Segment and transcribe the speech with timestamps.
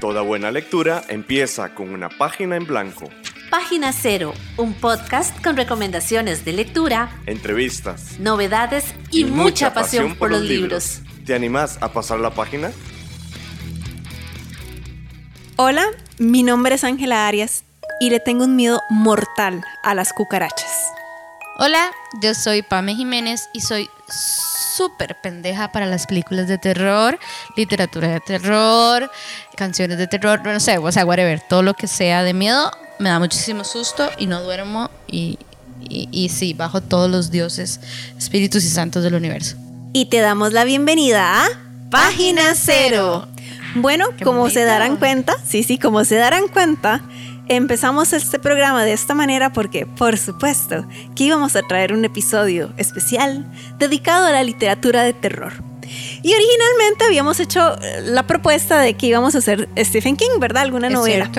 [0.00, 3.10] Toda buena lectura empieza con una página en blanco.
[3.50, 10.42] Página Cero, un podcast con recomendaciones de lectura, entrevistas, novedades y, mucha, pasión, por los
[10.42, 11.00] libros.
[11.26, 12.70] ¿Te animás a pasar la página?
[15.56, 15.86] Hola,
[16.18, 17.64] mi nombre es Ángela Arias
[17.98, 20.92] y le tengo un miedo mortal a las cucarachas.
[21.58, 21.90] Hola,
[22.22, 23.90] yo soy Pame Jiménez y soy
[24.78, 27.18] súper pendeja para las películas de terror,
[27.56, 29.10] literatura de terror,
[29.56, 33.08] canciones de terror, no sé, o sea, whatever, todo lo que sea de miedo me
[33.08, 35.36] da muchísimo susto y no duermo y,
[35.80, 37.80] y, sí, bajo todos los dioses,
[38.16, 39.56] espíritus y santos del universo.
[39.92, 41.48] Y te damos la bienvenida a
[41.90, 43.26] Página Cero.
[43.74, 47.02] Bueno, como se darán cuenta, sí, sí, como se darán cuenta,
[47.50, 50.84] Empezamos este programa de esta manera porque, por supuesto,
[51.16, 53.46] que íbamos a traer un episodio especial
[53.78, 55.54] dedicado a la literatura de terror.
[56.22, 60.64] Y originalmente habíamos hecho eh, la propuesta de que íbamos a hacer Stephen King, ¿verdad?
[60.64, 61.30] Alguna novela.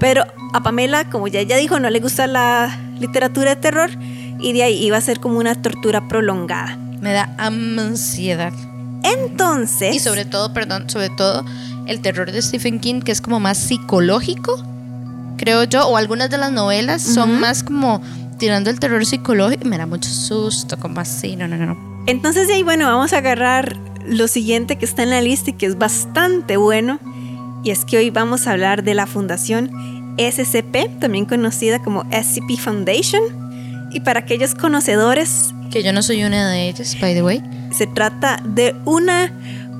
[0.00, 3.90] Pero a Pamela, como ya ella dijo, no le gusta la literatura de terror
[4.40, 6.76] y de ahí iba a ser como una tortura prolongada.
[7.00, 8.52] Me da ansiedad.
[9.04, 9.94] Entonces...
[9.94, 11.44] Y sobre todo, perdón, sobre todo
[11.86, 14.71] el terror de Stephen King, que es como más psicológico
[15.36, 18.00] creo yo, o algunas de las novelas son más como
[18.38, 19.66] tirando el terror psicológico.
[19.66, 22.04] Me da mucho susto, como así, no, no, no.
[22.06, 25.66] Entonces, ahí, bueno, vamos a agarrar lo siguiente que está en la lista y que
[25.66, 26.98] es bastante bueno.
[27.64, 29.70] Y es que hoy vamos a hablar de la fundación
[30.18, 33.22] SCP, también conocida como SCP Foundation.
[33.92, 35.54] Y para aquellos conocedores...
[35.70, 37.42] Que yo no soy una de ellas, by the way.
[37.70, 39.32] Se trata de una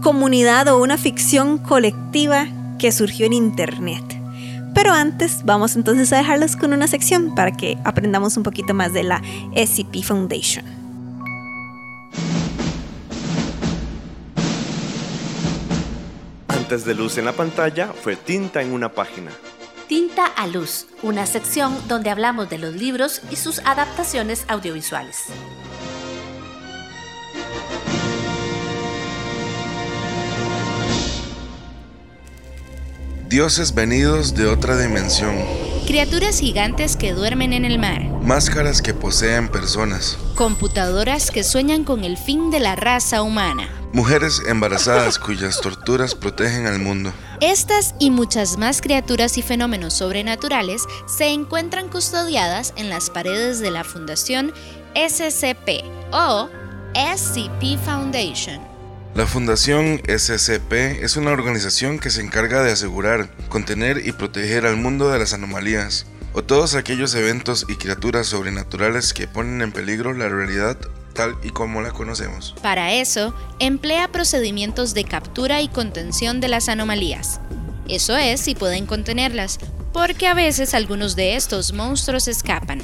[0.02, 2.46] comunidad o una ficción colectiva
[2.78, 4.21] que surgió en Internet.
[4.82, 8.92] Pero antes vamos entonces a dejarlos con una sección para que aprendamos un poquito más
[8.92, 9.22] de la
[9.54, 10.64] SCP Foundation.
[16.48, 19.30] Antes de luz en la pantalla fue tinta en una página.
[19.86, 25.26] Tinta a luz, una sección donde hablamos de los libros y sus adaptaciones audiovisuales.
[33.32, 35.34] Dioses venidos de otra dimensión.
[35.86, 38.02] Criaturas gigantes que duermen en el mar.
[38.20, 40.18] Máscaras que poseen personas.
[40.34, 43.70] Computadoras que sueñan con el fin de la raza humana.
[43.94, 47.10] Mujeres embarazadas cuyas torturas protegen al mundo.
[47.40, 53.70] Estas y muchas más criaturas y fenómenos sobrenaturales se encuentran custodiadas en las paredes de
[53.70, 54.52] la Fundación
[54.94, 56.50] SCP o
[56.92, 58.71] SCP Foundation
[59.14, 64.76] la Fundación SCP es una organización que se encarga de asegurar, contener y proteger al
[64.76, 70.14] mundo de las anomalías, o todos aquellos eventos y criaturas sobrenaturales que ponen en peligro
[70.14, 70.78] la realidad
[71.12, 72.54] tal y como la conocemos.
[72.62, 77.38] Para eso, emplea procedimientos de captura y contención de las anomalías.
[77.88, 79.58] Eso es si pueden contenerlas,
[79.92, 82.80] porque a veces algunos de estos monstruos escapan.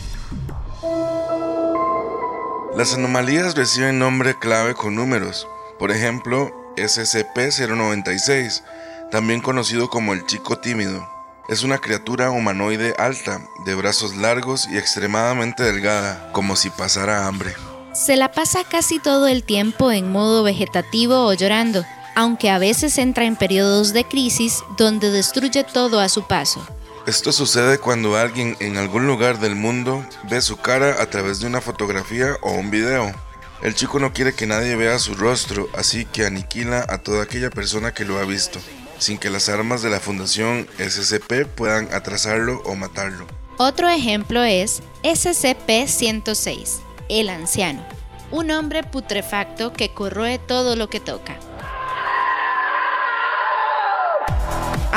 [2.76, 8.62] Las anomalías reciben nombre clave con números, por ejemplo, SCP-096,
[9.10, 11.08] también conocido como el chico tímido.
[11.48, 17.54] Es una criatura humanoide alta, de brazos largos y extremadamente delgada, como si pasara hambre.
[17.94, 21.84] Se la pasa casi todo el tiempo en modo vegetativo o llorando,
[22.14, 26.66] aunque a veces entra en periodos de crisis donde destruye todo a su paso.
[27.06, 31.46] Esto sucede cuando alguien en algún lugar del mundo ve su cara a través de
[31.46, 33.14] una fotografía o un video.
[33.60, 37.50] El chico no quiere que nadie vea su rostro, así que aniquila a toda aquella
[37.50, 38.60] persona que lo ha visto,
[38.98, 43.26] sin que las armas de la Fundación SCP puedan atrasarlo o matarlo.
[43.56, 47.84] Otro ejemplo es SCP-106, el anciano,
[48.30, 51.36] un hombre putrefacto que corroe todo lo que toca.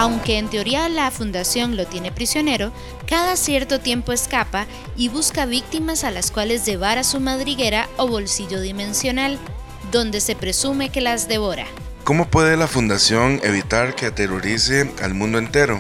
[0.01, 2.73] Aunque en teoría la fundación lo tiene prisionero,
[3.05, 4.65] cada cierto tiempo escapa
[4.97, 9.37] y busca víctimas a las cuales llevar a su madriguera o bolsillo dimensional,
[9.91, 11.67] donde se presume que las devora.
[12.03, 15.79] ¿Cómo puede la fundación evitar que aterrorice al mundo entero?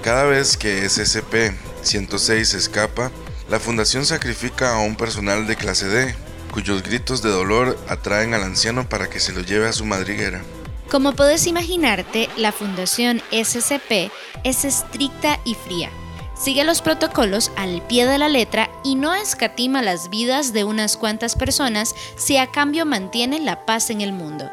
[0.00, 3.10] Cada vez que SCP-106 escapa,
[3.48, 6.14] la fundación sacrifica a un personal de clase D,
[6.52, 10.44] cuyos gritos de dolor atraen al anciano para que se lo lleve a su madriguera.
[10.90, 14.12] Como puedes imaginarte, la Fundación SCP
[14.44, 15.90] es estricta y fría.
[16.38, 20.96] Sigue los protocolos al pie de la letra y no escatima las vidas de unas
[20.96, 24.48] cuantas personas si a cambio mantiene la paz en el mundo.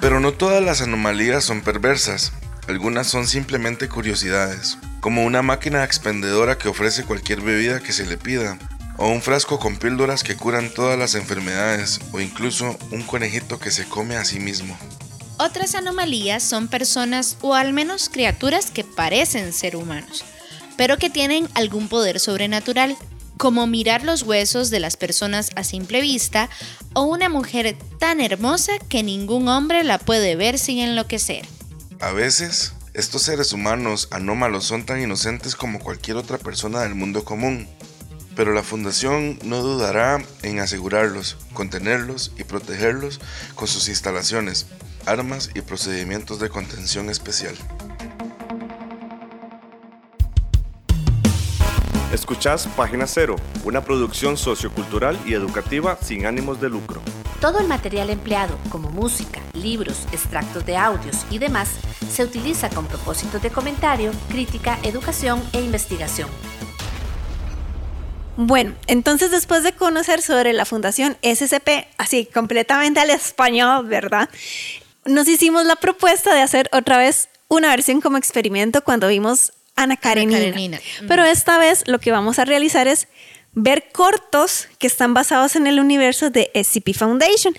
[0.00, 2.32] Pero no todas las anomalías son perversas,
[2.66, 8.16] algunas son simplemente curiosidades, como una máquina expendedora que ofrece cualquier bebida que se le
[8.16, 8.58] pida,
[9.00, 13.70] o un frasco con píldoras que curan todas las enfermedades, o incluso un conejito que
[13.70, 14.76] se come a sí mismo.
[15.38, 20.22] Otras anomalías son personas o al menos criaturas que parecen ser humanos,
[20.76, 22.94] pero que tienen algún poder sobrenatural,
[23.38, 26.50] como mirar los huesos de las personas a simple vista
[26.92, 31.48] o una mujer tan hermosa que ningún hombre la puede ver sin enloquecer.
[32.00, 37.24] A veces, estos seres humanos anómalos son tan inocentes como cualquier otra persona del mundo
[37.24, 37.66] común.
[38.36, 43.20] Pero la Fundación no dudará en asegurarlos, contenerlos y protegerlos
[43.54, 44.66] con sus instalaciones,
[45.06, 47.54] armas y procedimientos de contención especial.
[52.12, 57.00] Escuchás Página Cero, una producción sociocultural y educativa sin ánimos de lucro.
[57.40, 61.70] Todo el material empleado, como música, libros, extractos de audios y demás,
[62.10, 66.28] se utiliza con propósitos de comentario, crítica, educación e investigación.
[68.42, 74.30] Bueno, entonces después de conocer sobre la Fundación SCP, así completamente al español, ¿verdad?
[75.04, 79.98] Nos hicimos la propuesta de hacer otra vez una versión como experimento cuando vimos Ana
[79.98, 80.38] Karenina.
[80.38, 80.80] Karenina.
[81.06, 83.08] Pero esta vez lo que vamos a realizar es
[83.52, 87.54] ver cortos que están basados en el universo de SCP Foundation.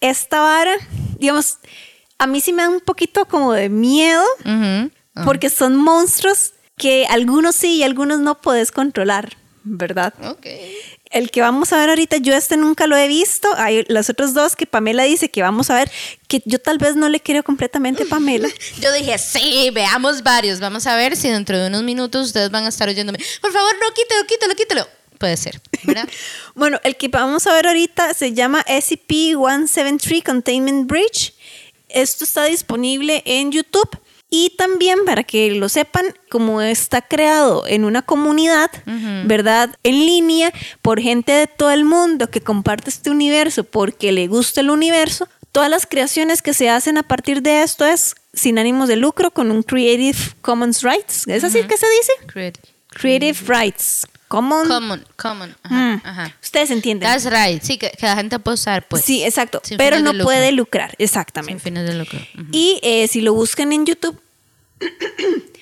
[0.00, 0.74] Esta vara,
[1.20, 1.58] digamos,
[2.18, 4.90] a mí sí me da un poquito como de miedo Ujú.
[5.24, 10.12] porque son monstruos que algunos sí y algunos no puedes controlar, ¿verdad?
[10.30, 10.46] Ok.
[11.10, 13.48] El que vamos a ver ahorita, yo este nunca lo he visto.
[13.56, 15.90] Hay los otros dos que Pamela dice que vamos a ver,
[16.28, 18.48] que yo tal vez no le creo completamente a Pamela.
[18.80, 20.60] Yo dije, sí, veamos varios.
[20.60, 23.18] Vamos a ver si dentro de unos minutos ustedes van a estar oyéndome.
[23.40, 24.88] Por favor, no, quítelo, quítelo, quítelo.
[25.18, 26.08] Puede ser, ¿verdad?
[26.54, 31.34] Bueno, el que vamos a ver ahorita se llama SCP-173 Containment Bridge.
[31.88, 33.88] Esto está disponible en YouTube.
[34.36, 38.68] Y también, para que lo sepan, como está creado en una comunidad,
[39.26, 39.76] ¿verdad?
[39.84, 40.52] En línea,
[40.82, 45.28] por gente de todo el mundo que comparte este universo porque le gusta el universo,
[45.52, 49.30] todas las creaciones que se hacen a partir de esto es sin ánimos de lucro,
[49.30, 51.28] con un Creative Commons Rights.
[51.28, 52.12] ¿Es así que se dice?
[52.26, 52.68] Creative.
[52.88, 54.06] Creative Rights.
[54.26, 54.66] Common.
[54.66, 55.54] Common, common.
[55.62, 56.00] Ajá, Mm.
[56.02, 56.36] ajá.
[56.42, 57.08] Ustedes entienden.
[57.08, 57.62] That's right.
[57.62, 59.04] Sí, que, que la gente puede usar, pues.
[59.04, 59.60] sí, exacto.
[59.62, 60.24] sin Pero no lucro.
[60.24, 61.62] puede lucrar, Sin exactamente.
[61.62, 62.18] fines de lucro.
[62.34, 62.46] Ujú.
[62.50, 64.18] Y eh, si lo buscan en YouTube,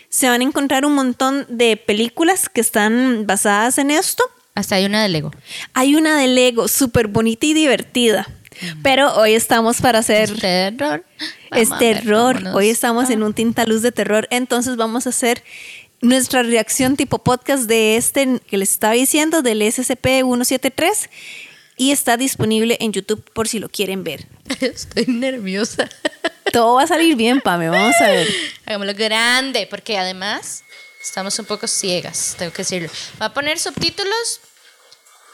[0.09, 4.25] se van a encontrar un montón de películas que están basadas en esto.
[4.55, 5.31] Hasta hay una de Lego.
[5.73, 8.29] Hay una de Lego súper bonita y divertida.
[8.83, 10.31] Pero hoy estamos para hacer...
[10.31, 11.05] Es terror.
[11.51, 12.43] Es Vamos terror.
[12.55, 14.29] Hoy estamos en un tintaluz de terror.
[14.31, 15.43] Entonces vamos a hacer
[16.03, 21.09] nuestra reacción tipo podcast de este que les estaba diciendo, del SCP-173.
[21.83, 24.29] Y está disponible en YouTube por si lo quieren ver.
[24.61, 25.89] Estoy nerviosa.
[26.53, 27.69] Todo va a salir bien, Pame.
[27.69, 28.29] Vamos a ver.
[28.67, 30.63] Hagámoslo grande, porque además
[31.03, 32.89] estamos un poco ciegas, tengo que decirlo.
[33.21, 34.41] Va a poner subtítulos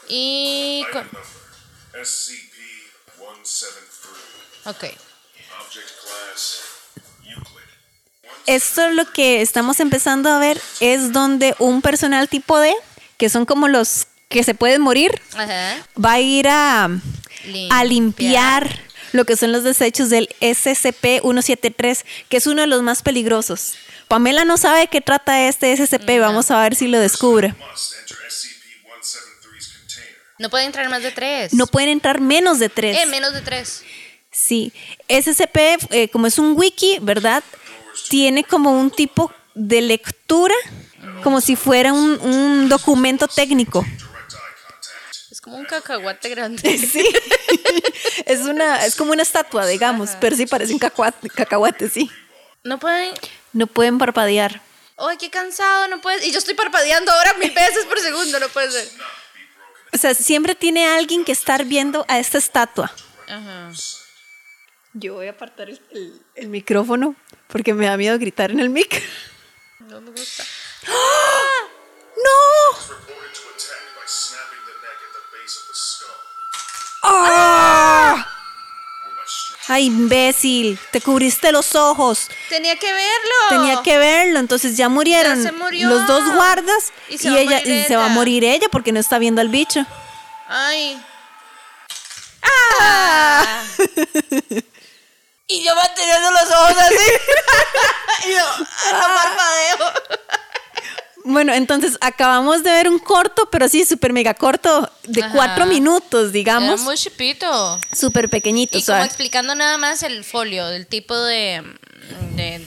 [0.07, 0.83] y...
[0.91, 1.07] con-
[1.93, 4.83] SCP-173, Ok.
[4.85, 6.61] Object Class
[7.27, 7.69] Euclid.
[8.47, 12.73] Esto lo que estamos empezando a ver es donde un personal tipo D,
[13.17, 15.85] que son como los que se pueden morir, Ajá.
[16.03, 16.89] va a ir a, a
[17.45, 17.85] Limpiar.
[17.87, 18.79] limpiar
[19.11, 23.73] lo que son los desechos del SCP-173, que es uno de los más peligrosos.
[24.07, 27.49] Pamela no sabe de qué trata este SCP, vamos a ver si lo descubre.
[27.71, 30.17] Must enter SCP-173's container.
[30.37, 31.53] No puede entrar más de tres.
[31.53, 32.97] No pueden entrar menos de tres.
[32.97, 33.83] Eh, menos de tres.
[34.31, 34.71] Sí,
[35.07, 35.57] SCP,
[35.89, 37.43] eh, como es un wiki, ¿verdad?
[38.09, 40.53] Tiene como un tipo de lectura,
[41.23, 43.83] como si fuera un, un documento técnico.
[45.49, 46.77] Como un cacahuate grande.
[46.77, 47.03] Sí,
[48.25, 52.09] es, una, es como una estatua, digamos, pero sí parece un cacahuate, cacahuate, sí.
[52.63, 53.13] No pueden...
[53.53, 54.61] No pueden parpadear.
[54.97, 55.87] ¡Ay, qué cansado!
[55.87, 56.25] No puedes...
[56.27, 58.87] Y yo estoy parpadeando ahora mil veces por segundo, no puede ser.
[59.93, 62.91] O sea, siempre tiene alguien que estar viendo a esta estatua.
[63.27, 63.71] Ajá.
[64.93, 67.15] Yo voy a apartar el, el- el micrófono
[67.47, 69.01] porque me da miedo gritar en el mic.
[69.79, 70.43] No me gusta.
[72.23, 73.08] ¡No!
[77.11, 78.25] ¡Ah!
[79.25, 79.59] Stronger.
[79.67, 80.79] ¡Ay, imbécil!
[80.91, 82.27] Te cubriste los ojos.
[82.49, 83.35] Tenía que verlo.
[83.49, 85.87] Tenía que verlo, entonces ya murieron Ya se murió.
[85.89, 88.15] los dos guardas Y se va a ella morir y se va a ella.
[88.15, 89.85] morir ella porque no está viendo al bicho.
[90.47, 90.99] Ay.
[92.81, 93.45] ¡Ah!
[95.47, 96.95] y yo manteniendo los ojos así.
[98.27, 98.45] y yo,
[98.93, 99.93] no parpadeo.
[101.25, 105.33] Bueno, entonces acabamos de ver un corto, pero sí, súper mega corto, de Ajá.
[105.33, 106.81] cuatro minutos, Era digamos.
[106.81, 107.79] muy chipito.
[107.95, 111.61] Súper pequeñito, Y como explicando nada más el folio, del tipo de.
[112.35, 112.59] de,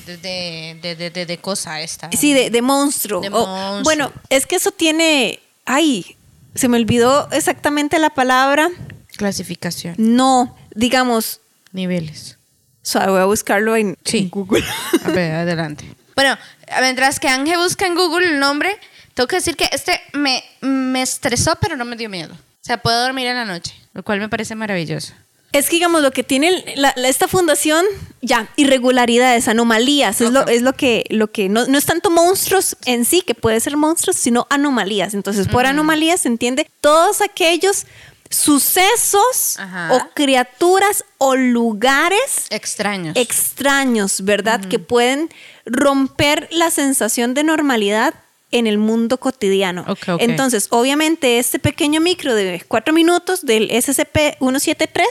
[0.82, 2.10] de, de, de, cosa esta.
[2.12, 3.20] Sí, de, monstruo.
[3.22, 3.82] De O- monstruo.
[3.84, 5.40] bueno, es que eso tiene.
[5.64, 6.16] Ay,
[6.54, 8.68] se me olvidó exactamente la palabra.
[9.16, 9.94] Clasificación.
[9.98, 11.40] No, digamos,
[11.72, 12.36] Niveles.
[12.82, 14.18] sea, voy a buscarlo en, Sí.
[14.18, 14.64] en Google.
[15.04, 15.84] A ver, adelante.
[16.14, 16.36] Bueno,
[16.80, 18.78] mientras que Ángel busca en Google el nombre,
[19.14, 22.32] tengo que decir que este me, me estresó, pero no me dio miedo.
[22.34, 25.12] O sea, puedo dormir en la noche, lo cual me parece maravilloso.
[25.52, 27.84] Es que, digamos, lo que tiene la- la- esta fundación,
[28.22, 32.74] ya, irregularidades, anomalías, es, lo, es lo que, lo que no, no es tanto monstruos
[32.86, 35.12] en sí, que puede ser monstruos, sino anomalías.
[35.12, 37.84] Entonces, por anomalías se entiende todos aquellos
[38.30, 39.92] sucesos Ajá.
[39.94, 43.14] o criaturas o lugares Extraños.
[43.16, 44.60] extraños, ¿verdad?
[44.64, 45.28] Que pueden
[45.66, 48.14] romper la sensación de normalidad
[48.50, 49.84] en el mundo cotidiano.
[50.20, 55.02] Entonces, obviamente, este pequeño micro de cuatro minutos del SCP-173,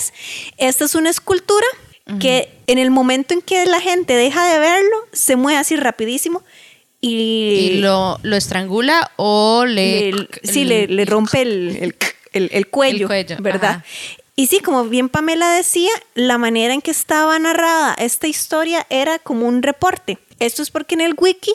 [0.58, 1.66] esta es una escultura
[2.20, 6.44] que en el momento en que la gente deja de verlo, se mueve así rapidísimo
[7.00, 10.12] y, y lo, lo estrangula o le...
[10.12, 11.96] le- sí, le, le rompe el, el-
[12.34, 13.70] el- el cuello, El cuello, ¿verdad?
[13.78, 13.86] ajá.
[14.36, 19.20] Y sí, como bien Pamela decía, la manera en que estaba narrada esta historia era
[19.20, 20.18] como un reporte.
[20.40, 21.54] Esto es porque en el wiki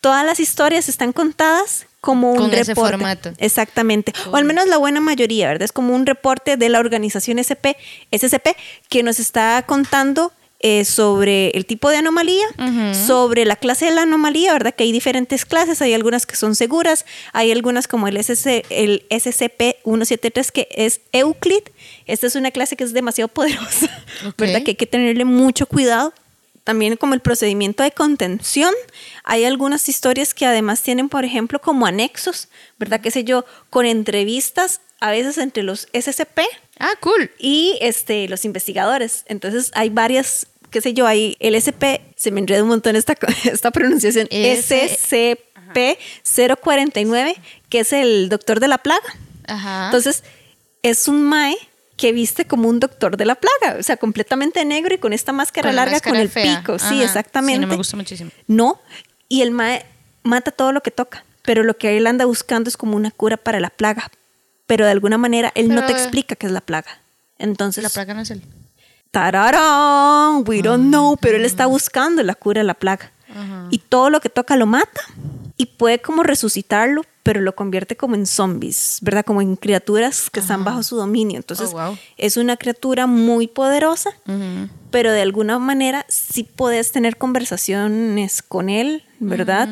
[0.00, 2.90] todas las historias están contadas como un Con ese reporte.
[2.92, 3.32] formato.
[3.38, 4.12] Exactamente.
[4.30, 5.64] O al menos la buena mayoría, ¿verdad?
[5.64, 7.74] Es como un reporte de la organización SP,
[8.12, 8.56] SCP
[8.88, 12.46] que nos está contando eh, sobre el tipo de anomalía,
[12.94, 14.74] sobre la clase de la anomalía, ¿verdad?
[14.74, 19.06] Que hay diferentes clases, hay algunas que son seguras, hay algunas como el, SC, el
[19.10, 21.62] SCP-173 que es Euclid.
[22.06, 23.90] Esta es una clase que es demasiado poderosa.
[24.38, 24.62] ¿verdad?
[24.62, 26.12] Que hay que tenerle mucho cuidado.
[26.66, 28.74] También como el procedimiento de contención,
[29.22, 33.00] hay algunas historias que además tienen, por ejemplo, como anexos, ¿verdad?
[33.00, 36.40] Qué sé yo, con entrevistas a veces entre los SCP
[36.80, 37.30] Ah, cool.
[37.38, 39.22] y este, los investigadores.
[39.28, 43.14] Entonces hay varias, qué sé yo, hay el SP, se me enreda un montón esta,
[43.44, 44.98] esta pronunciación, S-
[46.24, 47.36] SCP-049,
[47.68, 49.06] que es el doctor de la plaga.
[49.46, 49.84] Ajá.
[49.86, 50.24] Entonces,
[50.82, 51.56] es un mae
[51.96, 55.32] que viste como un doctor de la plaga, o sea, completamente negro y con esta
[55.32, 56.58] máscara Con larga máscara con el fea.
[56.60, 56.74] pico.
[56.74, 56.88] Ajá.
[56.88, 57.56] Sí, exactamente.
[57.56, 58.30] Sí, no me gusta muchísimo.
[58.46, 58.80] No,
[59.28, 59.86] y el mae
[60.22, 63.36] mata todo lo que toca, pero lo que él anda buscando es como una cura
[63.38, 64.10] para la plaga,
[64.66, 66.98] pero de alguna manera él no te eh, explica qué es la plaga.
[67.38, 68.42] Entonces, La plaga no es él.
[69.10, 73.10] tararán, we don't know, pero él está buscando la cura de la plaga.
[73.70, 75.00] Y todo lo que toca lo mata
[75.56, 79.24] y puede como resucitarlo, pero lo convierte como en zombies, ¿verdad?
[79.24, 81.38] Como en criaturas que están bajo su dominio.
[81.38, 81.98] Entonces, Oh, wow.
[82.18, 84.10] es una criatura muy poderosa,
[84.90, 89.68] pero de alguna manera sí puedes tener conversaciones con él, ¿verdad?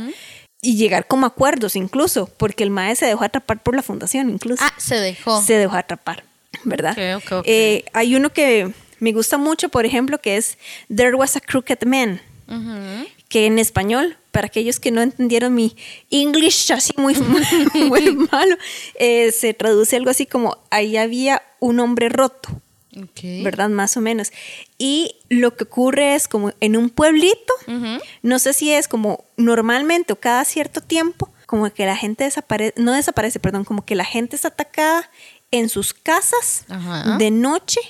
[0.63, 4.31] Y llegar como a acuerdos incluso, porque el maestro se dejó atrapar por la fundación
[4.31, 5.41] incluso Ah, se dejó.
[5.43, 6.25] se dejó atrapar,
[6.65, 6.97] ¿verdad?
[7.45, 10.57] Eh, hay uno que me gusta mucho, por ejemplo, que es
[10.95, 12.21] There Was a Crooked Man.
[13.35, 15.75] Que en español, para aquellos que no entendieron mi
[16.09, 17.17] English así muy,
[17.75, 18.57] muy, muy malo,
[18.95, 22.49] eh, se traduce algo así como ahí había un hombre roto.
[22.97, 23.43] Ok.
[23.43, 23.71] ¿verdad?
[23.71, 24.31] Más o menos.
[24.79, 28.01] Y lo que ocurre es como en un pueblito, Ujú.
[28.23, 32.75] no sé si es como normalmente o cada cierto tiempo, como que la gente desaparece,
[32.77, 35.11] no desaparece, perdón, como que la gente es atacada
[35.59, 37.17] en sus casas Ajá.
[37.17, 37.81] de noche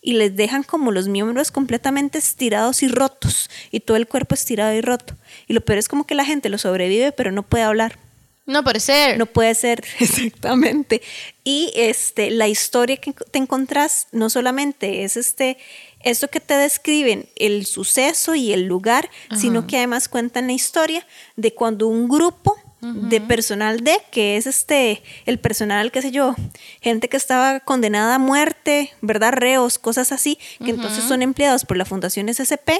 [0.00, 4.74] y les dejan como los miembros completamente estirados y rotos y todo el cuerpo estirado
[4.74, 5.14] y roto.
[5.46, 7.98] Y lo peor es como que la gente lo sobrevive pero no puede hablar.
[8.44, 9.18] No puede ser.
[9.18, 11.00] No puede ser, exactamente.
[11.44, 15.58] Y este, la historia que te encontrás no solamente es este,
[16.00, 21.06] esto que te describen, el suceso y el lugar, sino que además cuentan la historia
[21.36, 26.34] de cuando un grupo de personal de, que es este, el personal, qué sé yo,
[26.80, 29.32] gente que estaba condenada a muerte, ¿verdad?
[29.32, 32.70] Reos, cosas así, que entonces son empleados por la Fundación SCP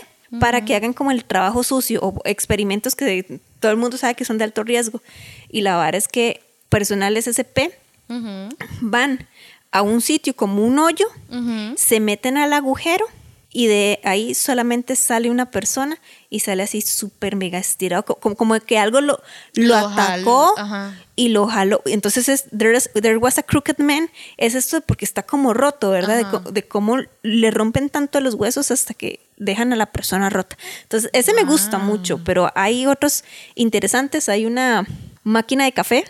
[0.40, 4.24] para que hagan como el trabajo sucio o experimentos que todo el mundo sabe que
[4.24, 5.00] son de alto riesgo.
[5.48, 7.72] Y la verdad es que personal SCP
[8.80, 9.28] van
[9.70, 11.06] a un sitio como un hoyo,
[11.76, 13.06] se meten al agujero
[13.52, 15.98] y de ahí solamente sale una persona
[16.30, 19.20] y sale así súper mega estirado, co- como, como que algo lo,
[19.54, 20.54] lo, Lo atacó
[21.16, 21.82] y lo jaló.
[21.84, 25.90] Entonces es there, is- there was a crooked man, es esto porque está como roto,
[25.90, 26.40] ¿verdad?
[26.50, 30.56] De cómo le rompen tanto los huesos hasta que dejan a la persona rota.
[30.84, 34.28] Entonces ese me gusta mucho, pero hay otros interesantes.
[34.28, 34.86] Hay una
[35.24, 36.04] máquina de café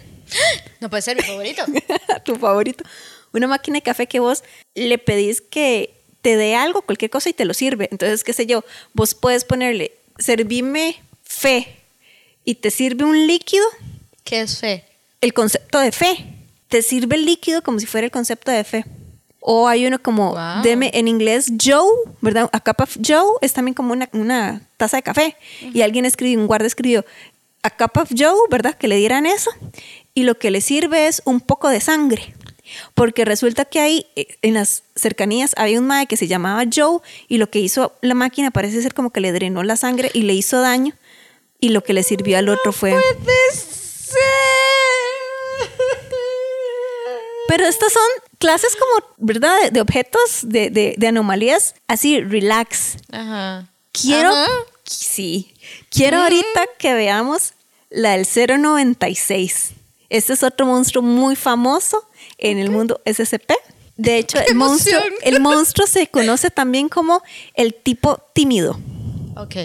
[0.81, 1.63] No puede ser mi favorito.
[2.25, 2.85] tu favorito.
[3.33, 4.45] Una máquina de café que vos
[4.75, 7.89] le pedís que te dé algo, cualquier cosa y te lo sirve.
[7.91, 8.65] Entonces, qué sé yo,
[8.95, 11.77] vos puedes ponerle, servime fe
[12.45, 13.65] y te sirve un líquido,
[14.25, 14.85] ¿Qué es fe?
[15.21, 16.17] el concepto de fe.
[16.69, 18.85] Te sirve el líquido como si fuera el concepto de fe.
[19.41, 20.63] O hay uno como, Wow.
[20.63, 21.85] deme en inglés, Joe,
[22.21, 22.49] ¿verdad?
[22.53, 25.37] A cup of Joe es también como una, una taza de café.
[25.75, 27.05] Y alguien escribió, un guarda escribió,
[27.65, 28.75] a cup of Joe, ¿verdad?
[28.77, 29.51] Que le dieran eso.
[30.15, 32.35] Y lo que le sirve es un poco de sangre.
[32.95, 37.01] Porque resulta que ahí, eh, en las cercanías, había un mae que se llamaba Joe
[37.29, 40.23] y lo que hizo la máquina parece ser como que le drenó la sangre y
[40.23, 40.95] le hizo daño.
[41.61, 42.95] Y lo que le sirvió al otro fue...
[47.49, 48.03] Pero estas son
[48.39, 49.55] clases como, ¿verdad?
[49.65, 52.97] De, de objetos, de, de- de anomalías, así, relax.
[53.11, 53.69] Ajá.
[53.93, 54.49] Quiero, Ajá.
[54.85, 55.55] sí,
[55.91, 57.53] quiero ahorita que veamos
[57.91, 59.73] la del 096.
[60.09, 62.09] Este es otro monstruo muy famoso
[62.43, 63.53] en el mundo SCP.
[63.97, 67.23] De hecho, el monstruo, el monstruo se conoce también como
[67.55, 68.79] el tipo tímido.
[69.37, 69.57] Ok.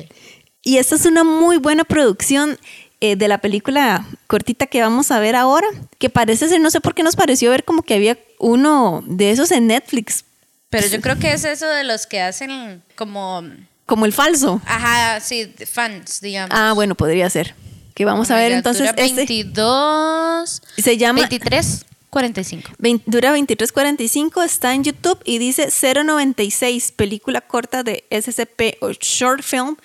[0.63, 2.57] Y esta es una muy buena producción
[2.99, 5.67] eh, de la película cortita que vamos a ver ahora,
[5.97, 9.31] que parece ser, no sé por qué nos pareció ver como que había uno de
[9.31, 10.25] esos en Netflix,
[10.69, 13.43] Pero yo creo que es eso de los que hacen como.
[13.85, 14.61] como el falso.
[14.65, 16.55] Ajá, sí, fans, digamos.
[16.57, 17.55] Ah, bueno, podría ser.
[17.93, 20.61] Que vamos a ver entonces dura este 22.
[20.77, 21.85] se llama 23,
[22.17, 22.71] 45.
[22.79, 29.43] vein- dura 23.45, está en YouTube y dice 096, película corta de SCP o short
[29.43, 29.75] film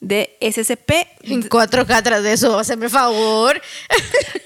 [0.00, 0.90] de SCP.
[1.22, 3.60] En 4K atrás de eso, hazme favor.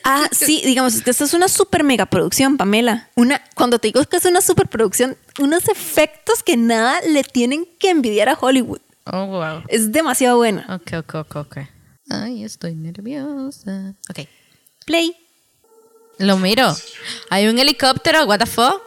[0.07, 3.09] Ah, sí, digamos, que esta es una super mega producción, Pamela.
[3.15, 7.67] Una, cuando te digo que es una super producción, unos efectos que nada le tienen
[7.79, 8.81] que envidiar a Hollywood.
[9.07, 9.63] Oh, wow.
[9.69, 10.67] Es demasiado buena.
[10.69, 11.57] Ok, ok, ok, ok.
[12.11, 13.95] Ay, estoy nerviosa.
[14.11, 14.29] Ok.
[14.85, 15.17] Play.
[16.19, 16.75] Lo miro.
[17.31, 18.83] Hay un helicóptero, what the fuck.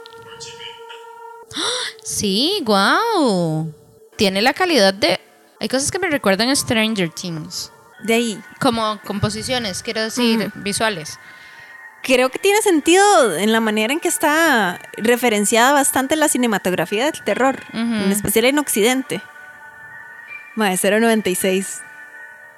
[2.03, 3.73] Sí, wow.
[4.15, 5.19] Tiene la calidad de.
[5.59, 7.71] Hay cosas que me recuerdan a Stranger Things.
[8.03, 8.41] De ahí.
[8.59, 11.19] Como composiciones, quiero decir, visuales.
[12.03, 17.23] Creo que tiene sentido en la manera en que está referenciada bastante la cinematografía del
[17.23, 19.21] terror, en especial en Occidente.
[20.55, 21.81] Mae, 096.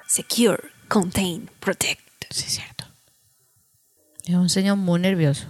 [0.06, 2.00] Secure, contain, protect.
[2.30, 2.79] Sí, cierto.
[4.30, 5.46] Es un señor muy nervioso.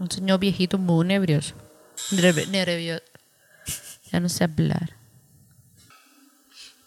[0.00, 1.54] Un señor viejito muy nervioso.
[2.10, 3.02] Nerv- nervioso.
[4.10, 4.96] Ya no sé hablar.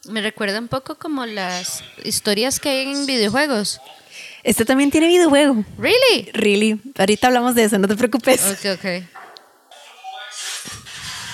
[0.05, 3.79] Me recuerda un poco como las historias que hay en videojuegos.
[4.44, 5.63] Este también tiene videojuego.
[5.77, 6.31] ¿Really?
[6.33, 6.81] Really.
[6.98, 8.44] Ahorita hablamos de eso, no te preocupes.
[8.44, 9.03] Ok, ok.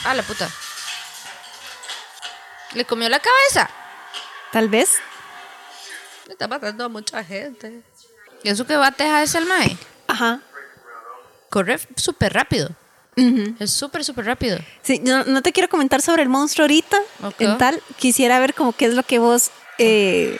[0.04, 0.50] Ah, la puta.
[2.74, 3.70] ¿Le comió la cabeza?
[4.52, 4.98] Tal vez.
[6.28, 7.84] Le está matando a mucha gente.
[8.44, 9.78] ¿Y eso que bateja es el mae?
[10.08, 10.42] Ajá.
[11.50, 12.70] Corre súper rápido.
[13.18, 13.56] Ujú.
[13.60, 14.58] Es súper, súper rápido.
[14.82, 16.98] Sí, no, no te quiero comentar sobre el monstruo ahorita.
[17.24, 17.42] Ok.
[17.42, 20.38] En tal, quisiera ver como qué es lo que vos eh,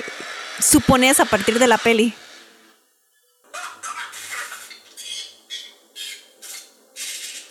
[0.60, 2.14] supones a partir de la peli.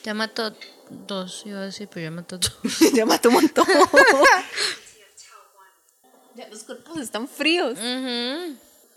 [0.03, 0.57] Ya mató
[0.89, 2.57] dos, iba a decir, pero ya mató dos.
[2.95, 3.67] ya mató un montón.
[6.35, 7.79] ya los cuerpos están fríos.
[7.79, 8.57] Ujú.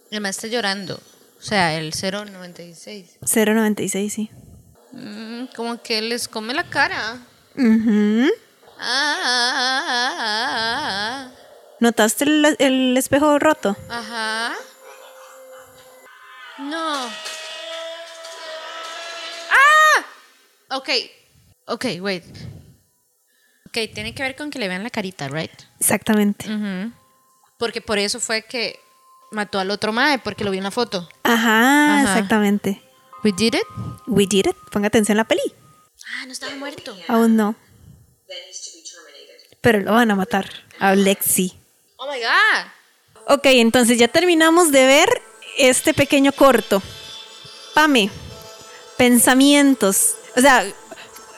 [0.10, 0.98] El mae está llorando.
[1.44, 3.18] O sea, el 096.
[3.22, 4.32] 096, sí.
[4.94, 7.18] Mm, como que les come la cara.
[7.58, 8.30] Ujú.
[8.80, 11.32] Ah, ah, ah, ah,
[11.82, 13.76] ¿Notaste el, el espejo roto?
[13.90, 14.54] Ajá.
[16.60, 17.10] No.
[19.50, 20.06] ¡Ah!
[20.70, 20.90] Ok.
[21.66, 22.24] Ok, wait.
[23.68, 25.52] Ok, tiene que ver con que le vean la carita, right?
[25.82, 26.46] Exactamente.
[27.58, 28.80] Porque por eso fue que
[29.34, 31.10] mató al otro mae, porque lo vi en la foto.
[31.24, 32.02] Ajá, Ajá.
[32.14, 32.82] exactamente.
[33.24, 33.64] We did it.
[34.08, 34.56] We did it.
[34.72, 35.42] Ponga atención a la peli.
[36.18, 36.96] Ah, no estaba muerto.
[37.08, 37.56] Aún no.
[39.62, 40.50] Pero lo van a matar.
[40.80, 41.54] A Lexi.
[41.98, 43.34] Oh my god.
[43.38, 45.10] Ok, entonces ya terminamos de ver
[45.58, 46.82] este pequeño corto.
[47.74, 48.10] Pame,
[48.98, 50.16] pensamientos.
[50.36, 50.66] O sea,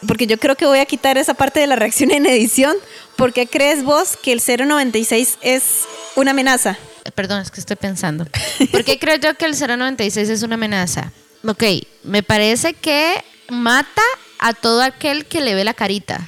[0.07, 2.75] porque yo creo que voy a quitar esa parte de la reacción en edición.
[3.15, 6.77] ¿Por qué crees vos que el 096 es una amenaza?
[7.15, 8.25] Perdón, es que estoy pensando.
[8.71, 11.11] ¿Por qué creo yo que el 096 es una amenaza?
[11.47, 11.63] Ok,
[12.03, 14.01] me parece que mata
[14.39, 16.27] a todo aquel que le ve la carita.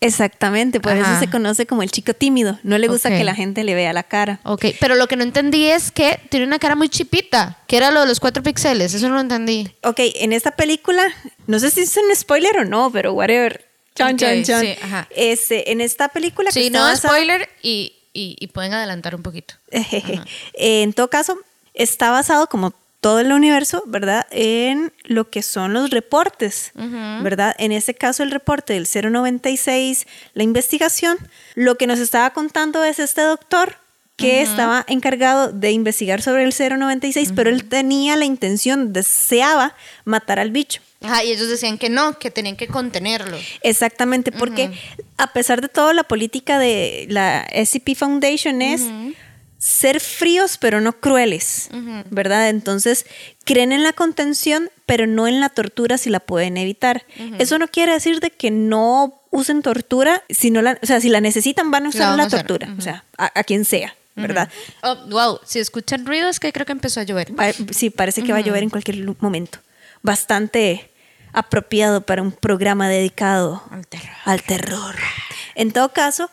[0.00, 1.10] Exactamente, por Ajá.
[1.12, 2.58] eso se conoce como el chico tímido.
[2.62, 4.38] No le gusta que la gente le vea la cara.
[4.44, 7.90] Ok, pero lo que no entendí es que tiene una cara muy chipita, que era
[7.90, 9.68] lo de los cuatro píxeles, eso no lo entendí.
[9.82, 11.02] Ok, en esta película,
[11.48, 13.66] no sé si es un spoiler o no, pero whatever.
[13.96, 14.60] Chan, Ok, chan, chan.
[14.60, 15.08] sí, ajá.
[15.10, 19.14] Este, en esta película que Sí, está no basada- spoiler y, y- y pueden adelantar
[19.14, 19.54] un poquito.
[20.54, 21.38] Eh, en todo caso,
[21.74, 24.26] está basado como todo el universo, ¿verdad?
[24.32, 26.72] En lo que son los reportes,
[27.22, 27.54] ¿verdad?
[27.58, 31.16] En este caso, el reporte del 096, la investigación,
[31.54, 33.76] lo que nos estaba contando es este doctor
[34.16, 40.40] que estaba encargado de investigar sobre el 096, pero él tenía la intención, deseaba matar
[40.40, 40.80] al bicho.
[41.00, 43.38] Ajá, y ellos decían que no, que tenían que contenerlo.
[43.62, 44.70] Exactamente, porque
[45.16, 48.82] a pesar de todo, la política de la SCP Foundation es
[49.58, 51.68] ser fríos pero no crueles,
[52.10, 52.48] ¿verdad?
[52.48, 53.06] Entonces
[53.44, 57.04] creen en la contención pero no en la tortura si la pueden evitar.
[57.38, 61.08] Eso no quiere decir de que no usen tortura, si no la, o sea, si
[61.08, 63.94] la necesitan van a usar la, a usar, tortura, o sea, a, a quien sea,
[64.16, 64.48] ¿verdad?
[64.82, 67.32] Oh, wow, si escuchan ruido es que creo que empezó a llover.
[67.70, 69.58] Sí, parece que va a llover en cualquier momento.
[70.02, 70.90] Bastante
[71.32, 74.08] apropiado para un programa dedicado Al terror.
[74.24, 74.94] al terror.
[75.54, 76.30] En todo caso,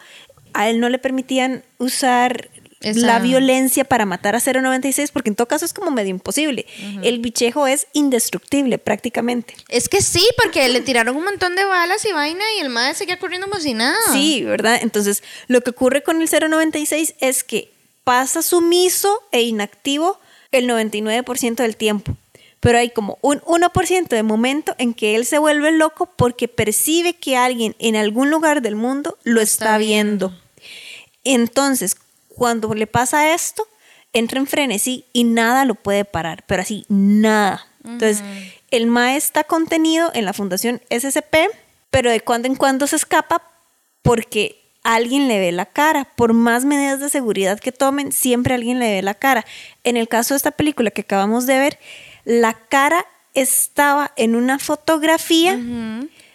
[0.53, 2.49] a él no le permitían usar
[2.81, 6.65] Esa- la violencia para matar a 096 porque en todo caso es como medio imposible.
[7.03, 9.55] El bichejo es indestructible prácticamente.
[9.69, 12.93] Es que sí, porque le tiraron un montón de balas y vaina y el madre
[12.95, 13.97] seguía corriendo como si nada.
[14.13, 14.79] Sí, ¿verdad?
[14.81, 17.71] Entonces, lo que ocurre con el 096 es que
[18.03, 20.19] pasa sumiso e inactivo
[20.51, 22.15] el 99% del tiempo.
[22.65, 27.13] Pero hay como un 1% de momento en que él se vuelve loco porque percibe
[27.13, 30.33] que alguien en algún lugar del mundo lo está, está viendo.
[31.23, 31.95] Entonces,
[32.27, 33.67] cuando le pasa esto,
[34.13, 37.67] entra en frenesí y nada lo puede parar, pero así, nada.
[37.83, 38.23] Entonces,
[38.71, 41.35] el MAE está contenido en la Fundación SCP,
[41.91, 43.43] pero de cuando en cuando se escapa
[44.01, 46.05] porque alguien le ve la cara.
[46.15, 49.45] Por más medidas de seguridad que tomen, siempre alguien le ve la cara.
[49.83, 51.79] En el caso de esta película que acabamos de ver,
[52.25, 55.57] la cara estaba en una fotografía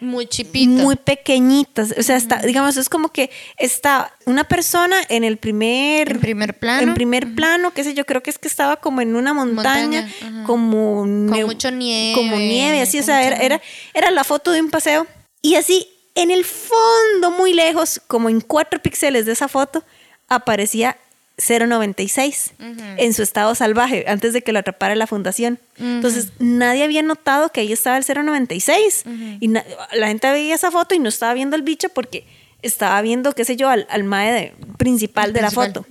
[0.00, 0.82] Muy chipita.
[0.82, 1.94] muy pequeñitas.
[1.98, 6.10] O sea, está, digamos, es como que está una persona en el primer...
[6.12, 6.82] En primer plano.
[6.82, 10.02] En primer plano, qué sé yo, creo que es que estaba como en una montaña,
[10.02, 11.06] Montaña, como...
[11.06, 13.60] neu- mucho nieve, Como nieve, así, o con sea, era, era,
[13.94, 15.06] era la foto de un paseo.
[15.40, 19.82] Y así, en el fondo, muy lejos, como en cuatro píxeles de esa foto,
[20.28, 20.98] aparecía
[21.40, 22.52] 096
[22.96, 25.58] en su estado salvaje antes de que lo atrapara la fundación.
[25.78, 29.04] Entonces, nadie había notado que ahí estaba el 096.
[29.40, 32.24] Y la gente veía esa foto y no estaba viendo el bicho porque
[32.62, 35.86] estaba viendo, qué sé yo, al, al mae de- principal El de la foto.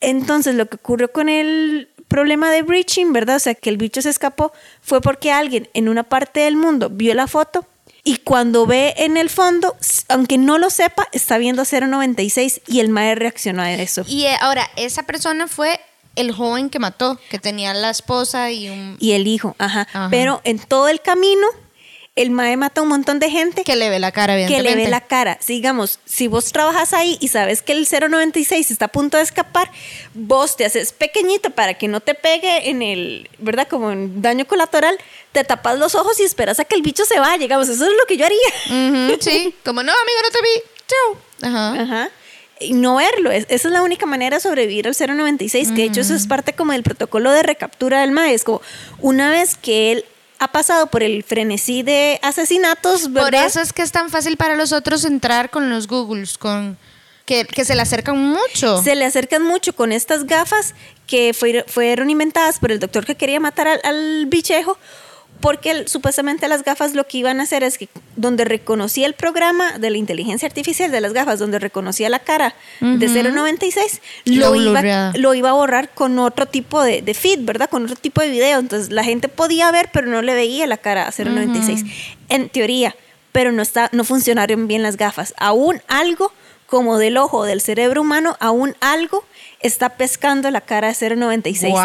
[0.00, 3.36] Entonces, lo que ocurrió con el problema de breaching, ¿verdad?
[3.36, 4.52] O sea, que el bicho se escapó,
[4.82, 7.66] fue porque alguien en una parte del mundo vio la foto
[8.04, 9.76] y cuando ve en el fondo,
[10.08, 14.04] aunque no lo sepa, está viendo 096 y el mae reaccionó a eso.
[14.06, 15.80] Y eh, ahora, esa persona fue
[16.14, 18.96] el joven que mató, que tenía la esposa y un...
[19.00, 19.88] Y el hijo, ajá.
[19.90, 20.08] Ajá.
[20.10, 21.46] Pero en todo el camino,
[22.16, 24.76] el mae mata a un montón de gente Que le ve la cara, que evidentemente.
[24.78, 25.36] le ve la cara.
[25.40, 29.68] Sigamos, si vos trabajas ahí y sabes que el 096 está a punto de escapar,
[30.14, 33.66] vos te haces pequeñito para que no te pegue en el, ¿verdad?
[33.68, 34.96] Como en daño colateral,
[35.32, 37.38] te tapas los ojos y esperas a que el bicho se vaya.
[37.38, 39.08] Digamos, eso es lo que yo haría.
[39.10, 40.62] Ujú, sí, como no, amigo, no te vi.
[40.86, 41.50] Chau.
[41.50, 41.82] Ajá.
[41.82, 42.10] Ajá.
[42.60, 43.32] Y no verlo.
[43.32, 46.28] Es- esa es la única manera de sobrevivir al 096, que de hecho eso es
[46.28, 48.34] parte como del protocolo de recaptura del MAE.
[48.34, 48.62] Es como
[49.00, 50.04] una vez que él
[50.38, 53.26] ha pasado por el frenesí de asesinatos, ¿verdad?
[53.28, 56.76] Por eso es que es tan fácil para los otros entrar con los Googles, con
[57.24, 58.82] que, que se le acercan mucho.
[58.82, 60.74] Se le acercan mucho con estas gafas
[61.06, 64.76] que fuer- fueron inventadas por el doctor que quería matar al, al bichejo,
[65.44, 69.78] porque supuestamente las gafas lo que iban a hacer es que donde reconocía el programa
[69.78, 74.56] de la inteligencia artificial de las gafas, donde reconocía la cara de 096, Lo lo,
[74.56, 77.68] iba, lo iba a borrar con otro tipo de, de feed, ¿verdad?
[77.68, 78.58] Con otro tipo de video.
[78.58, 81.84] Entonces la gente podía ver, pero no le veía la cara a 096.
[82.30, 82.96] En teoría,
[83.30, 85.34] pero no, está, no funcionaron bien las gafas.
[85.36, 86.32] Aún algo
[86.68, 89.26] como del ojo del cerebro humano, aún algo
[89.60, 91.80] está pescando la cara de 096 Wow.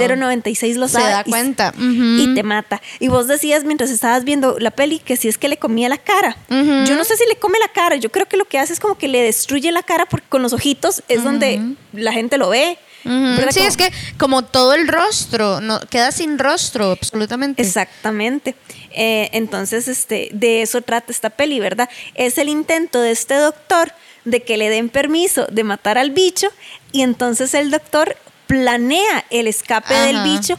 [0.00, 1.72] y 096 lo Se sabe da y- cuenta.
[1.78, 2.80] y, te mata.
[3.00, 5.98] Y vos decías mientras estabas viendo la peli que si es que le comía la
[5.98, 6.36] cara.
[6.48, 8.80] Yo no sé si le come la cara, yo creo que lo que hace es
[8.80, 11.60] como que le destruye la cara porque con los ojitos es donde
[11.92, 12.78] la gente lo ve.
[13.04, 17.62] Sí, Como- es que como todo el rostro, no queda sin rostro, absolutamente.
[17.62, 18.54] Exactamente.
[18.90, 21.88] Eh, entonces, este, de eso trata esta peli, ¿verdad?
[22.14, 23.92] Es el intento de este doctor
[24.24, 26.48] de que le den permiso de matar al bicho
[26.92, 30.56] y entonces el doctor planea el escape del bicho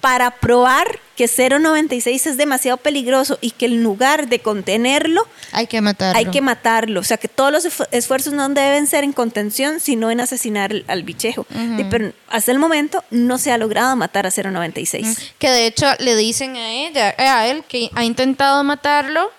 [0.00, 5.80] para probar que 096 es demasiado peligroso y que en lugar de contenerlo, Hay que
[5.80, 6.16] matarlo.
[6.16, 7.00] hay que matarlo.
[7.00, 10.72] O sea, que todos los esfu- esfuerzos no deben ser en contención, sino en asesinar
[10.86, 11.44] al, bichejo.
[11.90, 15.32] Pero hasta el momento no se ha logrado matar a 096.
[15.40, 19.32] Que de hecho le dicen a ella, eh, a él, que ha intentado matarlo,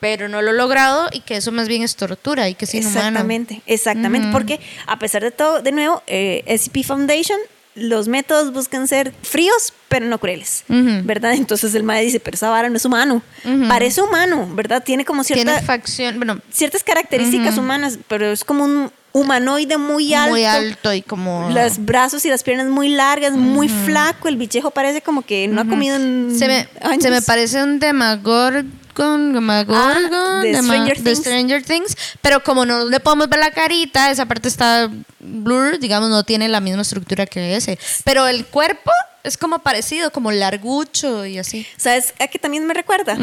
[0.00, 2.74] pero no lo ha logrado y que eso más bien es tortura y que es
[2.74, 2.98] inhumano.
[2.98, 4.28] Exactamente, exactamente.
[4.32, 7.38] Porque a pesar de todo, de nuevo, eh, SCP Foundation,
[7.76, 10.64] los métodos buscan ser fríos, pero no crueles.
[10.68, 11.34] ¿verdad?
[11.34, 13.22] Entonces el MAE dice, pero esa vara no es humano.
[13.68, 14.82] Parece humano, ¿verdad?
[14.82, 20.12] Tiene como cierta, Tiene facción, bueno, ciertas características humanas, pero es como un humanoide muy
[20.12, 20.30] alto.
[20.30, 21.48] muy alto y como...
[21.50, 24.28] Los brazos y las piernas muy largas, muy flaco.
[24.28, 27.02] El bichejo parece como que no ha comido en se me, años.
[27.02, 28.64] se me parece un demagor
[28.96, 31.18] con Demogorgon, Ah, de Stranger de Things.
[31.18, 36.08] Stranger Things, pero como no le podemos ver la carita, esa parte está blur, digamos,
[36.08, 37.78] no tiene la misma estructura que ese.
[38.04, 38.90] Pero el cuerpo
[39.22, 41.66] es como parecido, como largucho y así.
[41.76, 43.18] ¿Sabes a qué también me recuerda?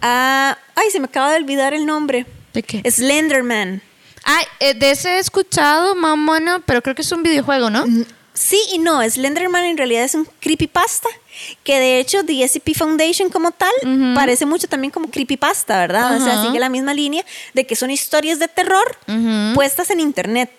[0.00, 2.24] Ah, ay, se me acaba de olvidar el nombre.
[2.54, 2.82] ¿De qué?
[2.90, 3.82] Slenderman.
[4.24, 7.84] Ay, eh, de ese he escuchado, mamona, pero creo que es un videojuego, ¿no?
[8.34, 11.08] Sí y no, Slenderman en realidad es un creepypasta,
[11.62, 13.70] que de hecho The SCP Foundation como tal
[14.16, 16.16] parece mucho también como creepypasta, ¿verdad?
[16.16, 18.98] O sea, sigue la misma línea de que son historias de terror
[19.54, 20.50] puestas en internet.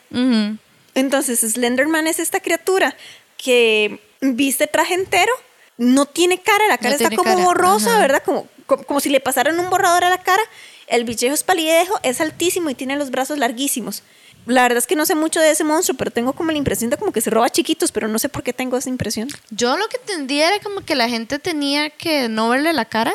[0.94, 2.96] Entonces Slenderman es esta criatura
[3.38, 5.34] que viste traje entero,
[5.78, 8.00] no tiene cara, la cara No está como cara, borrosa.
[8.00, 8.24] ¿verdad?
[8.24, 10.42] Como, como, como si le pasaran un borrador a la cara.
[10.88, 14.04] El bichejo es palidejo, es altísimo y tiene los brazos larguísimos.
[14.46, 16.90] La verdad es que no sé mucho de ese monstruo, pero tengo como la impresión
[16.92, 19.28] de como que se roba chiquitos, pero no sé por qué tengo esa impresión.
[19.50, 23.14] Yo lo que entendía era como que la gente tenía que no verle la cara.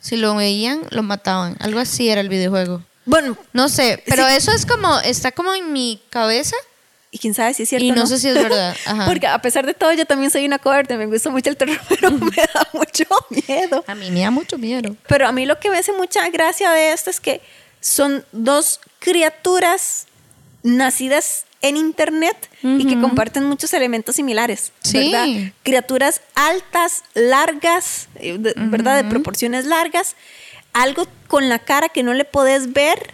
[0.00, 1.56] Si lo veían, lo mataban.
[1.60, 2.82] Algo así era el videojuego.
[3.04, 4.34] Bueno, No sé, pero Sí.
[4.36, 6.56] eso es como, está como en mi cabeza.
[7.14, 7.84] y quién sabe si es cierto.
[7.84, 8.74] Y o no sé si es verdad.
[8.86, 9.04] Ajá.
[9.04, 11.78] Porque a pesar de todo, yo también soy una cohorte, me gusta mucho el terror,
[11.90, 13.84] pero me da mucho miedo.
[13.86, 14.96] A mí me da mucho miedo.
[15.08, 17.42] Pero a mí lo que me hace mucha gracia de esto es que
[17.80, 20.06] son dos criaturas
[20.62, 24.98] nacidas en internet y que comparten muchos elementos similares, Sí.
[25.12, 25.26] ¿verdad?
[25.62, 29.02] Criaturas altas, largas, eh, de- ¿verdad?
[29.02, 30.16] De proporciones largas,
[30.72, 33.12] algo con la cara que no le podés ver.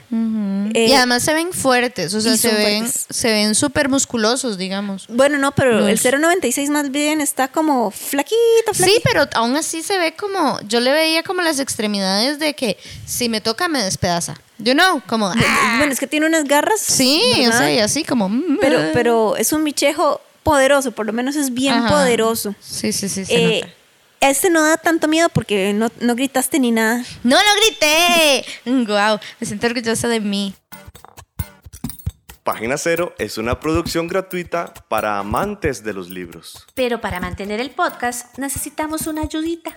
[0.74, 3.06] eh, y además se ven fuertes, o sea, se ven, fuertes.
[3.10, 5.06] se ven súper musculosos, digamos.
[5.08, 8.36] bueno, no, pero el Los- 096 más bien está como flaquito,
[8.74, 8.96] flaquito.
[8.98, 12.78] Sí, pero aún así se ve como, yo le veía como las extremidades de que
[13.06, 14.36] si me toca me despedaza.
[14.58, 16.80] You know, como, ah, Bueno, es que tiene unas garras.
[16.80, 21.12] sí, o sea, y así como, mm, pero, pero es un bichejo poderoso, por lo
[21.12, 21.88] menos es bien Ajá.
[21.88, 22.54] poderoso.
[22.60, 23.72] Sí, sí, sí, se Eh, nota.
[24.20, 27.04] este no da tanto miedo porque no, no gritaste ni nada.
[27.22, 28.44] ¡No lo grité!
[28.64, 29.20] ¡Wow!
[29.38, 30.54] Me siento orgullosa de mí.
[32.42, 36.66] Página Cero es una producción gratuita para amantes de los libros.
[36.74, 39.76] Pero para mantener el podcast necesitamos una ayudita.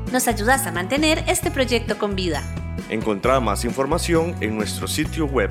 [0.11, 2.43] nos ayudas a mantener este proyecto con vida.
[2.89, 5.49] Encontrá más información en nuestro sitio web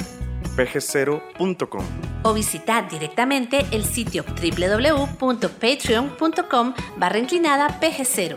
[0.57, 1.85] pg0.com.
[2.23, 8.37] O visitad directamente el sitio www.patreon.com barra inclinada pg0.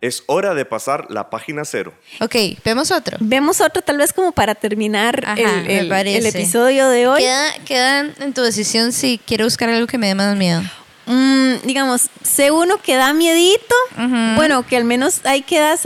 [0.00, 1.92] Es hora de pasar la página cero.
[2.20, 3.16] Ok, vemos otro.
[3.20, 6.18] Vemos otro tal vez como para terminar Ajá, el, me el- parece.
[6.18, 7.20] el episodio de hoy.
[7.22, 10.62] Queda, queda en tu decisión si quiero buscar algo que me dé más miedo.
[11.08, 13.74] Mm, digamos, sé uno que da miedito,
[14.36, 15.78] bueno, que al menos hay que dar...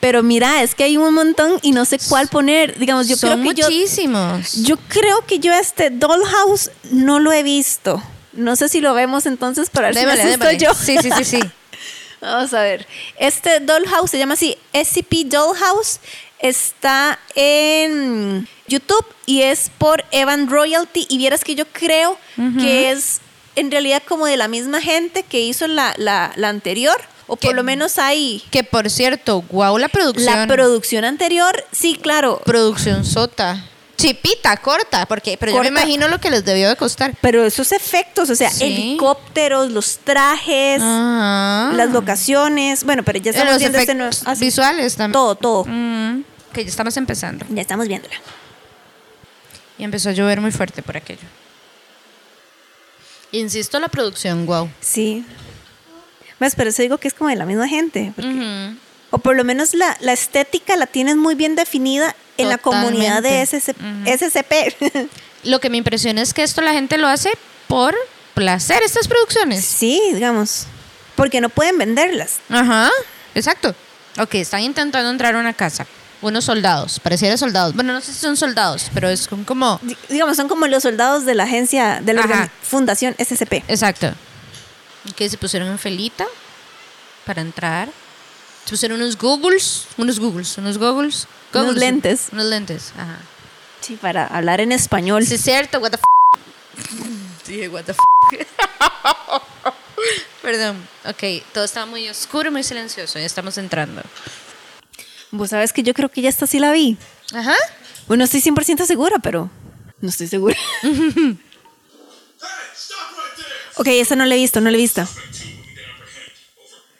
[0.00, 2.78] Pero mira, es que hay un montón y no sé cuál poner.
[2.78, 4.52] Digamos, yo Son creo que yo, muchísimos.
[4.64, 8.02] yo creo que yo este Dollhouse no lo he visto.
[8.34, 10.74] No sé si lo vemos entonces para ver Démosle, si me yo.
[10.74, 11.40] Sí, sí, sí, sí.
[12.20, 12.86] Vamos a ver.
[13.18, 16.00] Este Dollhouse se llama así SCP Dollhouse.
[16.38, 21.06] Está en YouTube y es por Evan Royalty.
[21.08, 22.18] Y vieras que yo creo
[22.58, 23.20] que es
[23.56, 26.96] en realidad como de la misma gente que hizo la, la- la anterior.
[27.26, 30.26] O por lo menos hay Que por cierto, wow, la producción.
[30.40, 31.64] la producción anterior.
[31.72, 32.40] Sí, claro.
[32.44, 33.64] producción sota.
[33.96, 37.14] Chipita, corta, porque, pero yo me imagino lo que les debió de costar.
[37.22, 38.64] Pero esos efectos, o sea, Sí.
[38.64, 41.70] helicópteros, los trajes, Ajá.
[41.74, 42.84] las locaciones.
[42.84, 44.12] Bueno, pero ya estamos Los viendo este nuevo.
[44.26, 44.44] ah, sí.
[44.44, 45.12] visuales también.
[45.12, 45.64] Todo, todo.
[45.66, 47.46] Mm, que ya estamos empezando.
[47.48, 48.16] Ya estamos viéndola.
[49.78, 51.22] Y empezó a llover muy fuerte por aquello.
[53.38, 54.70] Insisto, la producción, wow.
[54.80, 55.24] Sí.
[56.38, 58.12] Más, pero eso digo que es como de la misma gente.
[58.14, 58.74] porque-
[59.10, 63.22] O por lo menos la, la estética la tienes muy bien definida en la comunidad
[63.22, 63.44] de.
[63.46, 65.08] SCP.
[65.44, 67.30] Lo que me impresiona es que esto la gente lo hace
[67.68, 67.94] por
[68.34, 69.64] placer, estas producciones.
[69.64, 70.66] sí, digamos.
[71.16, 72.38] Porque no pueden venderlas.
[72.48, 72.90] Ajá,
[73.36, 73.74] exacto.
[74.18, 75.86] Ok, están intentando entrar a una casa.
[76.24, 77.74] Unos soldados, pareciera soldados.
[77.74, 79.78] Bueno, no sé si son soldados, pero es como...
[79.82, 82.50] Di- Digamos, son como los soldados de la agencia, de la Ajá.
[82.62, 83.62] fundación SCP.
[83.68, 84.12] Exacto.
[85.16, 86.24] Que se pusieron en felita
[87.26, 87.90] para entrar.
[88.64, 91.26] Se pusieron unos googles, unos googles, unos googles.
[91.52, 92.26] Unos goggles, lentes.
[92.32, 93.18] Unos lentes, ajá.
[93.82, 95.26] Sí, para hablar en español.
[95.26, 96.04] Sí, es cierto, what the f
[97.46, 98.00] Dije, what the f
[100.42, 100.88] Perdón.
[101.04, 103.18] Ok, todo está muy oscuro, muy silencioso.
[103.18, 104.02] Ya estamos entrando.
[105.36, 106.96] Vos sabes que yo creo que ya esta sí la vi.
[107.34, 107.56] Ajá.
[108.06, 109.50] Bueno, estoy 100% segura, pero
[110.00, 110.56] no estoy segura.
[113.76, 115.04] Ok, esta no la he visto, no la he visto.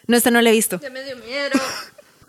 [0.09, 0.81] No, esta no la he visto.
[0.81, 1.53] Ya me dio miedo.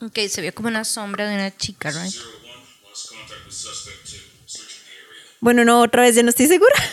[0.02, 2.12] ok, se vio como una sombra de una chica, right?
[2.12, 2.54] Zero one,
[2.88, 4.18] lost contact with suspect two.
[4.46, 5.38] Searching the area.
[5.40, 6.76] Bueno, no, otra vez ya no estoy segura.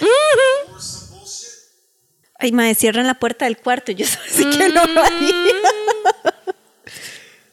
[2.39, 3.93] Ay, madre, cierran la puerta del cuarto.
[3.93, 5.53] Yo sí que no lo haría.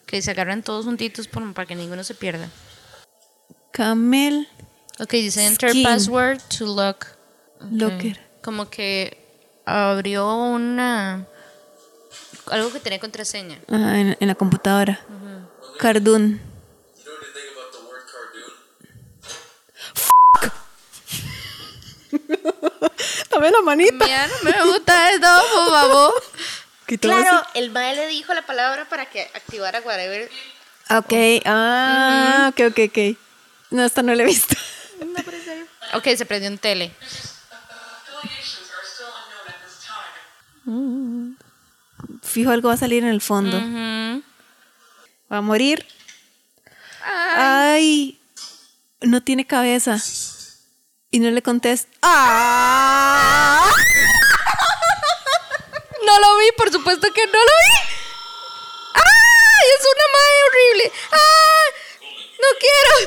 [0.09, 2.49] Que se agarran todos juntitos por- para que ninguno se pierda.
[3.71, 4.47] Camel
[4.99, 5.83] Ok, dice enter Skin.
[5.83, 7.05] password to lock.
[7.61, 7.67] Ok.
[7.71, 8.19] Locker.
[8.43, 9.17] Como que
[9.65, 11.25] abrió una.
[12.47, 13.59] Algo que tenía contraseña.
[13.67, 14.99] Ajá, en, en la computadora.
[15.07, 16.41] The word cardoon?
[23.31, 24.05] Dame la manita.
[24.05, 26.13] Mira, no me gusta esto, por favor.
[26.89, 30.27] Que todo Claro, el mae le dijo la palabra para que activara whatever.
[30.89, 31.13] Ok,
[31.45, 33.17] ah, ok, ok, ok.
[33.69, 34.55] No, esta no la he visto.
[35.91, 36.91] Ok, se prendió un tele.
[42.21, 43.57] Fijo, algo va a salir en el fondo.
[45.31, 45.83] Va a morir.
[47.03, 48.19] Ay.
[49.01, 49.97] No tiene cabeza.
[51.09, 51.89] Y no le contesta.
[52.03, 53.67] ¡Ah!
[56.09, 57.77] No lo vi, por supuesto que no lo vi.
[58.95, 59.67] ¡Ay!
[59.77, 60.91] Es una madre horrible.
[61.11, 61.65] ¡Ah!
[62.41, 62.93] No quiero.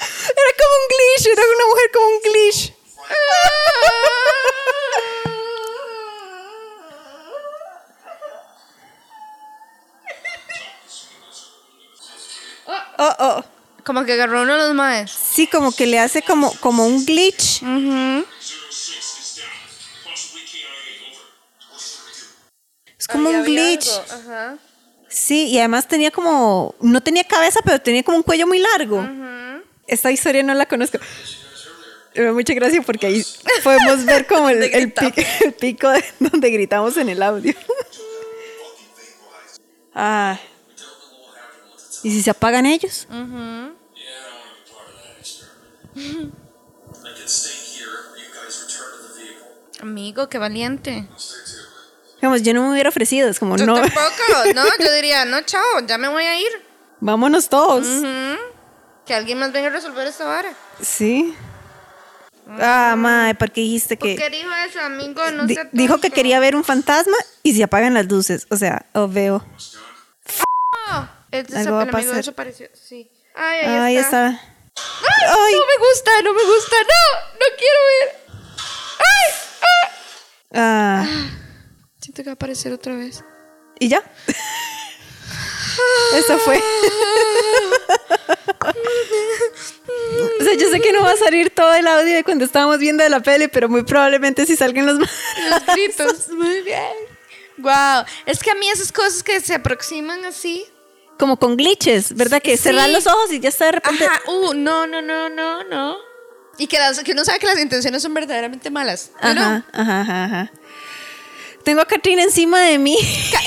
[0.00, 2.72] Era como un glitch, era una mujer como un glitch.
[12.96, 13.44] Oh, oh.
[13.84, 15.10] Como que agarró uno de los maes.
[15.10, 17.58] Sí, como que le hace como, como un glitch.
[17.60, 17.68] Zero six
[23.04, 23.86] Es como un glitch.
[24.10, 24.56] Ajá.
[25.10, 29.06] Sí, y además tenía como, no tenía cabeza, pero tenía como un cuello muy largo.
[29.86, 30.96] Esta historia no la conozco.
[32.14, 33.26] Me da mucha gracia porque ahí
[33.62, 37.52] podemos ver como el, el pico, el pico de donde gritamos en el audio.
[39.94, 40.40] ah.
[42.02, 43.06] ¿Y si se apagan ellos?
[49.82, 51.06] Amigo, qué valiente.
[52.24, 54.00] Digamos, yo no me hubiera ofrecido, es como, Yo no, tampoco,
[54.54, 56.48] no, yo diría, no, chao, ya me voy a ir.
[57.00, 57.86] vámonos todos.
[57.86, 58.38] Ujú.
[59.04, 60.50] Que alguien más venga a resolver esta vara.
[60.80, 61.36] Sí.
[62.48, 64.16] Ah, madre, ¿por qué dijiste ¿Por que...?
[64.16, 65.20] qué dijo eso, amigo?
[65.32, 68.46] No Di- dijo que quería ver un fantasma y se apagan las luces.
[68.48, 69.44] O sea, oh, veo.
[71.30, 72.14] De Algo va a pasar.
[72.14, 72.68] desapareció.
[72.72, 73.10] Sí.
[73.34, 74.28] Ay, ahí, Ahí está.
[74.30, 74.40] está.
[74.78, 75.52] Ay, Ay.
[75.52, 78.16] no me gusta, no me gusta, no, no quiero ver.
[78.98, 79.32] Ay,
[80.54, 81.06] ah.
[81.06, 81.06] Ah,
[82.14, 83.24] Siento que va a aparecer otra vez.
[83.80, 84.00] ¿Y ya?
[86.14, 86.56] Eso fue.
[90.40, 92.78] o sea, yo sé que no va a salir todo el audio de cuando estábamos
[92.78, 94.98] viendo la peli, pero muy probablemente sí salgan los...
[95.00, 95.08] Los
[95.74, 96.28] gritos.
[96.36, 96.92] Muy bien.
[97.58, 98.04] Wow.
[98.26, 100.64] Es que a mí esas cosas que se aproximan así.
[101.18, 102.40] Como con glitches, ¿verdad?
[102.40, 102.62] Que Sí.
[102.64, 104.04] cerrar los ojos y ya está de repente...
[104.04, 104.20] Ajá.
[104.30, 105.96] Uh, no, no, no, no, no.
[106.58, 109.10] Y que, las- que uno sabe que las intenciones son verdaderamente malas.
[109.20, 109.28] ¿no?
[109.30, 110.52] Ajá, ajá, ajá, ajá.
[111.64, 112.96] Tengo a Katrina encima de mí.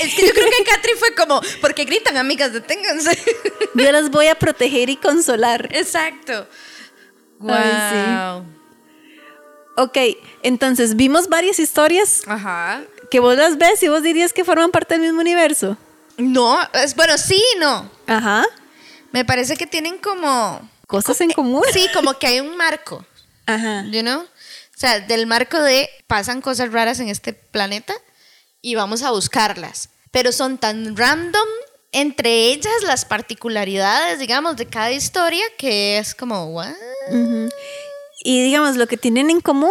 [0.02, 3.16] Es que yo creo que Catri fue como, porque gritan, amigas, deténganse.
[3.74, 5.68] Yo las voy a proteger y consolar.
[5.72, 6.46] Exacto.
[7.38, 7.54] Wow.
[7.54, 8.42] Ay,
[9.76, 9.96] Ok,
[10.42, 12.82] entonces vimos varias historias Ajá.
[13.12, 15.76] que vos las ves y vos dirías que forman parte del mismo universo.
[16.16, 17.88] No, es bueno, sí y no.
[18.08, 18.44] Ajá.
[19.12, 20.68] Me parece que tienen como.
[20.88, 21.62] Cosas en común.
[21.72, 23.06] Sí, como que hay un marco.
[23.46, 23.84] Ajá.
[23.84, 24.22] You know?
[24.22, 24.26] O
[24.80, 27.94] sea, del marco de pasan cosas raras en este planeta
[28.62, 29.90] y vamos a buscarlas.
[30.10, 31.48] Pero son tan random
[31.92, 36.74] entre ellas las particularidades, digamos, de cada historia que es como, ¿what?
[38.24, 39.70] Y digamos, lo que tienen en común,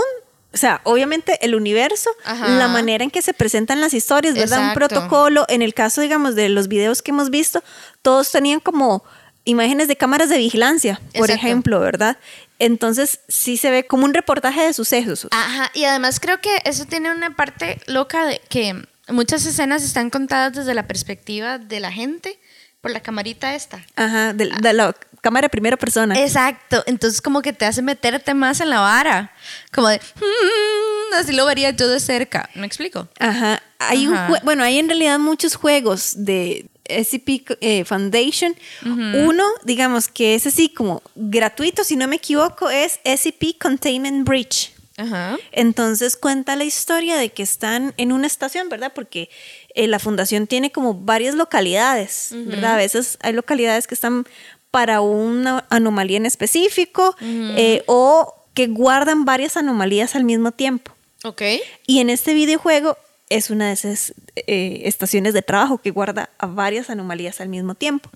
[0.53, 2.47] o sea, obviamente el universo, Ajá.
[2.47, 4.69] la manera en que se presentan las historias, ¿verdad?
[4.69, 5.45] Un protocolo.
[5.49, 7.63] En el caso, digamos, de los videos que hemos visto,
[8.01, 9.03] todos tenían como
[9.47, 11.33] imágenes de cámaras de vigilancia, por Exacto.
[11.33, 12.17] ejemplo, ¿verdad?
[12.59, 15.27] Entonces sí se ve como un reportaje de sucesos.
[15.31, 18.75] Ajá, y además creo que eso tiene una parte loca de que
[19.09, 22.39] muchas escenas están contadas desde la perspectiva de la gente
[22.81, 23.83] por la camarita esta.
[23.95, 26.15] Ajá, de, de la cámara primera persona.
[26.19, 29.31] Exacto, entonces como que te hace meterte más en la vara,
[29.73, 33.07] como de, "Mm, así lo vería yo de cerca, ¿me explico?
[33.19, 33.61] Ajá.
[33.79, 34.39] Hay un Ajá.
[34.43, 38.55] bueno, hay en realidad muchos juegos de SCP eh, Foundation.
[38.83, 44.71] Uno, digamos que es así como gratuito, si no me equivoco, es SCP Containment Breach.
[44.97, 45.37] Ajá.
[45.51, 48.93] Entonces cuenta la historia de que están en una estación, ¿verdad?
[48.95, 49.29] Porque
[49.75, 52.73] eh, la fundación tiene como varias localidades, ¿verdad?
[52.73, 54.25] A veces hay localidades que están
[54.71, 60.91] para una anomalía en específico eh, o que guardan varias anomalías al mismo tiempo.
[61.23, 61.43] Ok.
[61.85, 62.97] Y en este videojuego
[63.29, 67.75] es una de esas eh, estaciones de trabajo que guarda a varias anomalías al mismo
[67.75, 68.09] tiempo.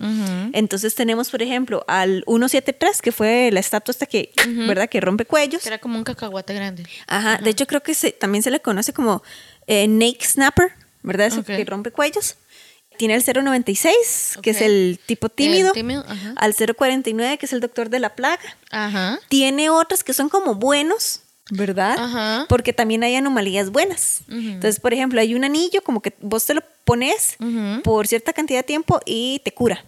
[0.52, 4.32] Entonces tenemos, por ejemplo, al 173, que fue la estatua esta que,
[4.66, 4.88] ¿verdad?
[4.88, 5.66] Que rompe cuellos.
[5.66, 6.84] Era como un cacahuate grande.
[7.06, 9.22] Ajá, de hecho creo que se- también se le conoce como
[9.66, 11.26] eh, Nake Snapper, ¿verdad?
[11.26, 11.46] Eso Ok.
[11.46, 12.36] que rompe cuellos.
[12.98, 15.72] Tiene el 096, que es el tipo tímido.
[15.72, 16.34] tímido, ajá.
[16.36, 19.18] Al 049, que es el doctor de la plaga.
[19.28, 21.20] Tiene otros que son como buenos,
[21.52, 21.96] ¿verdad?
[21.98, 22.46] Ajá.
[22.48, 24.22] Porque también hay anomalías buenas.
[24.28, 27.36] Entonces, por ejemplo, hay un anillo como que vos te lo pones
[27.84, 29.84] por cierta cantidad de tiempo y te cura.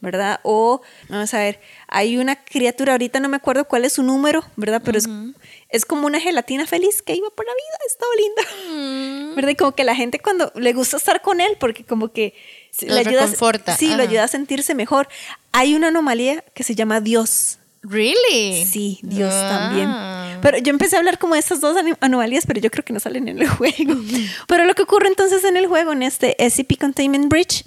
[0.00, 0.40] ¿verdad?
[0.42, 4.44] O, vamos a ver, hay una criatura, ahorita no me acuerdo cuál es su número,
[4.56, 4.82] ¿verdad?
[4.84, 5.08] Pero es,
[5.68, 9.34] es como una gelatina feliz que iba por la vida, estaba linda.
[9.36, 9.50] ¿Verdad?
[9.50, 12.34] Y como que la gente cuando le gusta estar con él, porque como que
[12.80, 13.00] Lo le
[13.76, 15.08] sí, lo ayuda a sentirse mejor.
[15.52, 17.58] Hay una anomalía que se llama Dios.
[17.84, 18.64] Really?
[18.64, 19.48] Sí, Dios Ah.
[19.50, 20.40] también.
[20.42, 23.00] Pero yo empecé a hablar como de estas dos anomalías, pero yo creo que no
[23.00, 23.94] salen en el juego.
[24.48, 27.64] Pero lo que ocurre entonces en el juego, en este SCP Containment Bridge,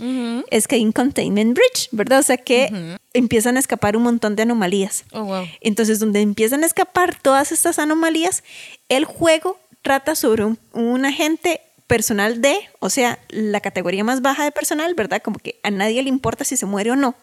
[0.51, 2.20] es que hay un Containment Bridge, ¿verdad?
[2.20, 5.05] O sea que empiezan a escapar un montón de anomalías.
[5.11, 5.45] Oh, wow.
[5.61, 8.43] Entonces, donde empiezan a escapar todas estas anomalías,
[8.89, 14.43] el juego trata sobre un, un agente personal D, o sea, la categoría más baja
[14.43, 15.21] de personal, ¿verdad?
[15.21, 17.15] Como que a nadie le importa si se muere o no.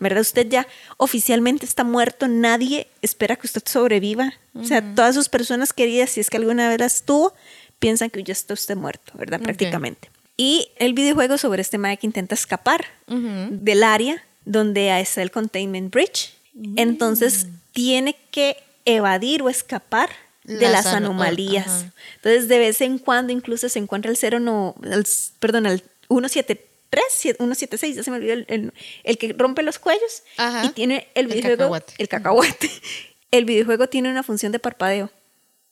[0.00, 0.20] ¿Verdad?
[0.20, 0.66] Usted ya
[0.96, 4.34] oficialmente está muerto, nadie espera que usted sobreviva.
[4.54, 7.32] O sea, todas sus personas queridas, si es que alguna vez las tuvo,
[7.78, 9.40] piensan que ya está usted muerto, ¿verdad?
[9.40, 10.10] Prácticamente.
[10.36, 15.92] Y el videojuego sobre este mae que intenta escapar del área donde está el Containment
[15.92, 16.34] Bridge.
[16.76, 20.10] Entonces, tiene que evadir o escapar
[20.46, 21.86] de Las las ano- anomalías.
[22.16, 25.06] Entonces, de vez en cuando incluso se encuentra el 0, no, el-
[25.40, 28.72] perdón, el 173, siete- 176, ya se me olvidó, el, el-
[29.04, 30.22] el que rompe los cuellos.
[30.36, 30.64] Ajá.
[30.64, 31.94] Y tiene el videojuego, cacahuate.
[31.98, 32.70] el cacahuate.
[33.32, 35.10] El videojuego tiene una función de parpadeo.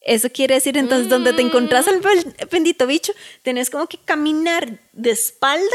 [0.00, 2.02] Eso quiere decir, entonces, donde te encontrás al
[2.50, 3.12] bendito bicho,
[3.42, 5.70] tenés como que caminar de espaldas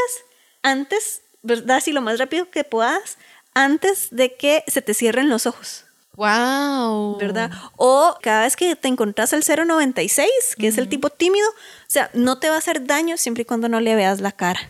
[0.62, 1.78] antes, ¿verdad?
[1.78, 3.16] Así lo más rápido que puedas,
[3.54, 5.84] antes de que se te cierren los ojos.
[6.16, 7.16] Wow.
[7.18, 7.50] ¿verdad?
[7.76, 11.54] O cada vez que te encontrás al 096, que es el tipo tímido, o
[11.88, 14.60] sea, no te va a hacer daño siempre y cuando no le veas la cara.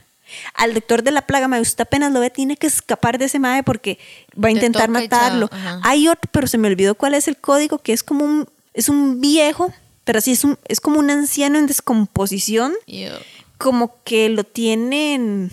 [0.55, 3.41] Al doctor de la plaga, mae, usted apenas lo ve, tiene que escapar de ese
[3.41, 3.99] mae porque
[4.33, 5.51] va a Te intentar matarlo.
[5.83, 8.89] Hay otro, pero se me olvidó cuál es el código, que es como un, es
[8.89, 9.73] un viejo,
[10.05, 13.11] pero así es, un, es como un anciano en descomposición, Yo.
[13.59, 15.51] como que lo tienen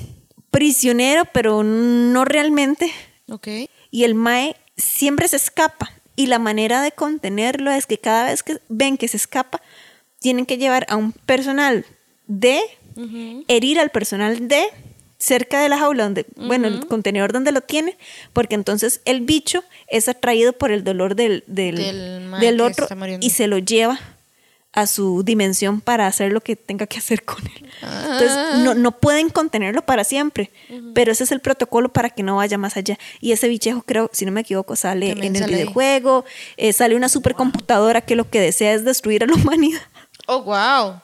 [0.52, 2.92] prisionero, pero no realmente
[3.30, 3.48] Ok.
[3.90, 5.92] y el mae siempre se escapa.
[6.16, 9.62] Y la manera de contenerlo es que cada vez que ven que se escapa
[10.20, 11.86] tienen que llevar a un personal
[12.28, 12.60] de
[13.48, 14.64] herir al personal de
[15.20, 17.96] cerca de la jaula donde bueno el contenedor donde lo tiene
[18.34, 21.76] porque entonces el bicho es atraído por el dolor del del,
[22.40, 22.88] Del otro
[23.20, 24.00] y se lo lleva
[24.74, 27.72] a su dimensión para hacer lo que tenga que hacer con él.
[27.82, 28.58] Entonces, Ah.
[28.58, 30.52] no, no pueden contenerlo para siempre,
[30.94, 32.98] pero ese es el protocolo para que no vaya más allá.
[33.20, 36.26] Y ese bichejo, creo, si no me equivoco, sale También en el sale videojuego,
[36.58, 39.82] eh, sale una supercomputadora que lo que desea es destruir a la humanidad.
[40.28, 41.02] Oh, wow.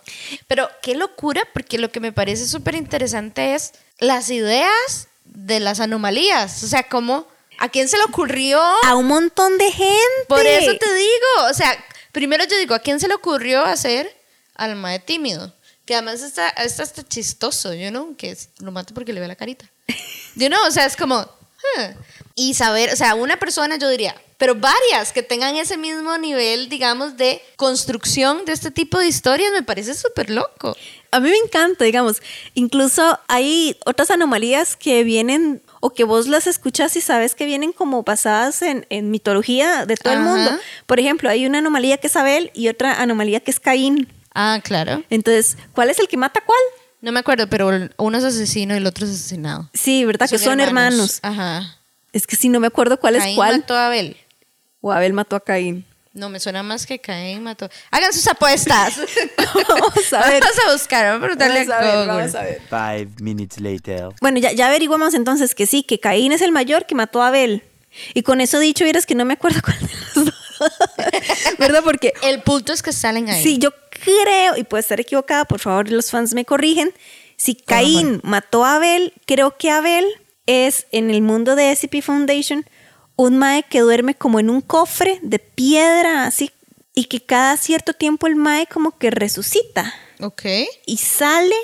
[0.48, 5.80] Pero qué locura, porque lo que me parece súper interesante es las ideas de las
[5.80, 6.62] anomalías.
[6.64, 7.26] O sea, cómo,
[7.58, 8.62] ¿a quién se le ocurrió?
[8.84, 10.26] A un montón de gente.
[10.28, 11.50] Por eso te digo.
[11.50, 11.74] O sea,
[12.14, 14.10] primero yo digo, ¿a quién se le ocurrió hacer
[14.56, 15.54] al mae tímido?
[15.86, 19.28] Que además está, está hasta chistoso, yo no, que es- lo mata porque le ve
[19.28, 19.70] la carita.
[20.36, 21.20] Yo no, o sea, es como.
[21.20, 21.82] huh.
[22.36, 26.68] Y saber, o sea, una persona yo diría, pero varias que tengan ese mismo nivel,
[26.70, 30.76] digamos, de construcción de este tipo de historias, me parece súper loco.
[31.12, 32.22] A mí me encanta, digamos.
[32.56, 37.74] Incluso hay otras anomalías que vienen o que vos las escuchas y sabes que vienen
[37.74, 40.52] como basadas en, en mitología de todo el mundo.
[40.86, 44.08] Por ejemplo, hay una anomalía que es Abel y otra anomalía que es Caín.
[44.34, 45.04] Ah, claro.
[45.10, 46.62] Entonces, ¿cuál es el que mata a cuál?
[47.02, 49.70] No me acuerdo, pero uno es asesino y el otro es asesinado.
[49.74, 50.30] Sí, ¿verdad?
[50.30, 51.20] que son hermanos.
[51.22, 51.76] Ajá.
[52.14, 53.58] Es que sí, no me acuerdo cuál es Caín cuál.
[53.58, 54.16] mató a Abel.
[54.80, 55.86] O Abel mató a Caín.
[56.14, 57.68] No, me suena más que Caín mató.
[57.90, 58.98] Hagan sus apuestas.
[59.68, 60.42] Vamos a ver.
[60.44, 62.08] Vamos a buscar, vamos a preguntarle Vamos a a ver, Google.
[62.22, 62.62] vamos a ver.
[62.70, 64.10] Five minutes later.
[64.22, 67.30] Bueno, ya, ya averiguamos entonces que sí, que Caín es el mayor que mató a
[67.30, 67.64] Abel.
[68.14, 70.36] Y con eso dicho, vieras que no me acuerdo cuál de los dos.
[71.58, 71.82] ¿Verdad?
[71.84, 73.42] Porque El punto es que salen ahí.
[73.42, 76.94] Sí, yo creo, y puede estar equivocada, por favor, los fans me corrigen.
[77.38, 80.06] Si Caín mató a Abel, creo que Abel
[80.46, 82.66] es en el mundo de SCP Foundation
[83.16, 86.52] un mae que duerme como en un cofre de piedra, así
[86.96, 90.44] y que cada cierto tiempo el mae como que resucita Ok.
[90.86, 91.56] y sale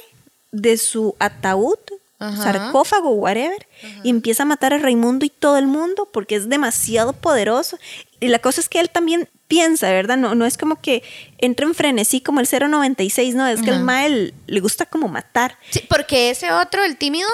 [0.52, 1.78] de su ataúd,
[2.18, 2.43] Ajá.
[2.43, 3.68] sarcófago, whatever,
[4.04, 7.78] y empieza a matar a Raimundo y todo el mundo porque es demasiado poderoso.
[8.20, 10.18] Y la cosa es que él también piensa, ¿verdad?
[10.18, 11.04] No, no es como que
[11.38, 15.58] entra en frenesí como el 096, no, es que el mae le gusta como matar.
[15.70, 17.30] Sí, porque ese otro, el tímido,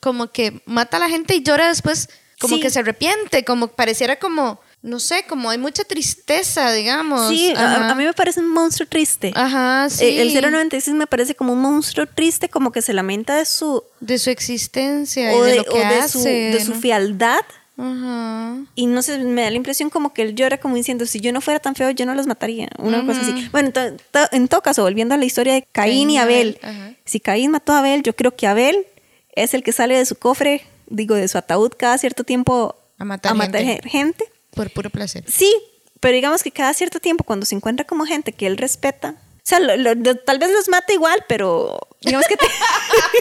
[0.00, 2.08] como que mata a la gente y llora después,
[2.38, 2.60] como Sí.
[2.62, 7.28] que se arrepiente, como pareciera como, no sé, como hay mucha tristeza, digamos.
[7.28, 9.32] Sí, a, mí me parece un monstruo triste.
[9.34, 10.04] Ajá, sí.
[10.04, 13.82] Eh, El 096 me parece como un monstruo triste, como que se lamenta de su,
[14.00, 16.08] De su existencia o y de, de, lo que o de hace.
[16.18, 16.80] su, de su ¿no?
[16.80, 17.40] fealdad.
[17.76, 18.56] Ajá.
[18.74, 21.32] Y no sé, me da la impresión como que él llora como diciendo, si yo
[21.32, 22.68] no fuera tan feo, yo no los mataría.
[22.78, 23.48] Una cosa así.
[23.52, 26.58] Bueno, to- to- en todo caso, volviendo a la historia de Caín, Caín y Abel.
[26.62, 26.96] Abel.
[27.04, 28.84] Si Caín mató a Abel, yo creo que Abel
[29.32, 33.04] es el que sale de su cofre, digo, de su ataúd cada cierto tiempo A
[33.04, 33.64] matar gente.
[33.64, 33.88] gente.
[33.88, 34.24] gente.
[34.54, 35.24] Por puro placer.
[35.28, 35.54] Sí,
[36.00, 39.40] pero digamos que cada cierto tiempo, cuando se encuentra como gente que él respeta, o
[39.48, 42.46] sea, lo- lo- lo- tal vez los mata igual, pero digamos que te,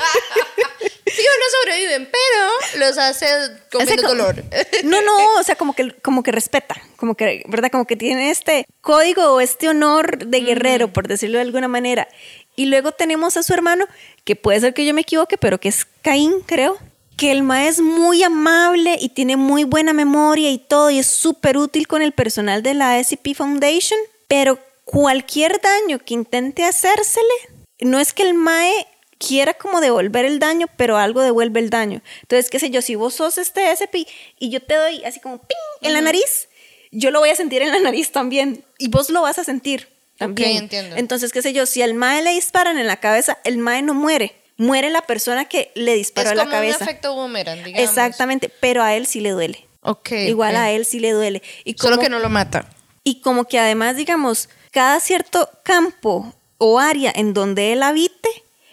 [1.05, 3.25] Sí, o no sobreviven, pero los hace
[3.71, 4.43] con O sea, dolor.
[4.83, 7.71] No, no, o sea, como que, como que respeta, como que, ¿verdad?
[7.71, 12.07] Como que tiene este código o este honor de guerrero, por decirlo de alguna manera.
[12.55, 13.85] Y luego tenemos a su hermano,
[14.25, 16.77] que puede ser que yo me equivoque, pero que es Caín, creo.
[17.17, 21.07] Que el ma es muy amable y tiene muy buena memoria y todo, y es
[21.07, 23.99] súper útil con el personal de la SCP Foundation.
[24.27, 27.25] Pero cualquier daño que intente hacérsele,
[27.79, 28.87] no es que el MAE
[29.17, 32.01] quiera como devolver el daño, pero algo devuelve el daño.
[32.21, 34.07] Entonces, qué sé yo, si vos sos este SCP
[34.39, 36.47] y yo te doy así como ping en la nariz,
[36.91, 38.63] yo lo voy a sentir en la nariz también.
[38.77, 39.87] Y vos lo vas a sentir
[40.17, 40.51] también.
[40.51, 40.95] Ok, entiendo.
[40.95, 43.93] Entonces, qué sé yo, si al MAE le disparan en la cabeza, el MAE no
[43.93, 44.35] muere.
[44.57, 46.83] Muere la persona que le disparó es en la como un cabeza.
[46.83, 47.87] efecto boomerang, digamos.
[47.89, 49.65] Exactamente, pero a él sí le duele.
[49.81, 50.11] Ok.
[50.11, 51.41] Igual a él sí le duele.
[51.63, 52.67] Y Solo como- que no lo mata.
[53.03, 58.29] y como que además, digamos, cada cierto campo o área en donde él habite,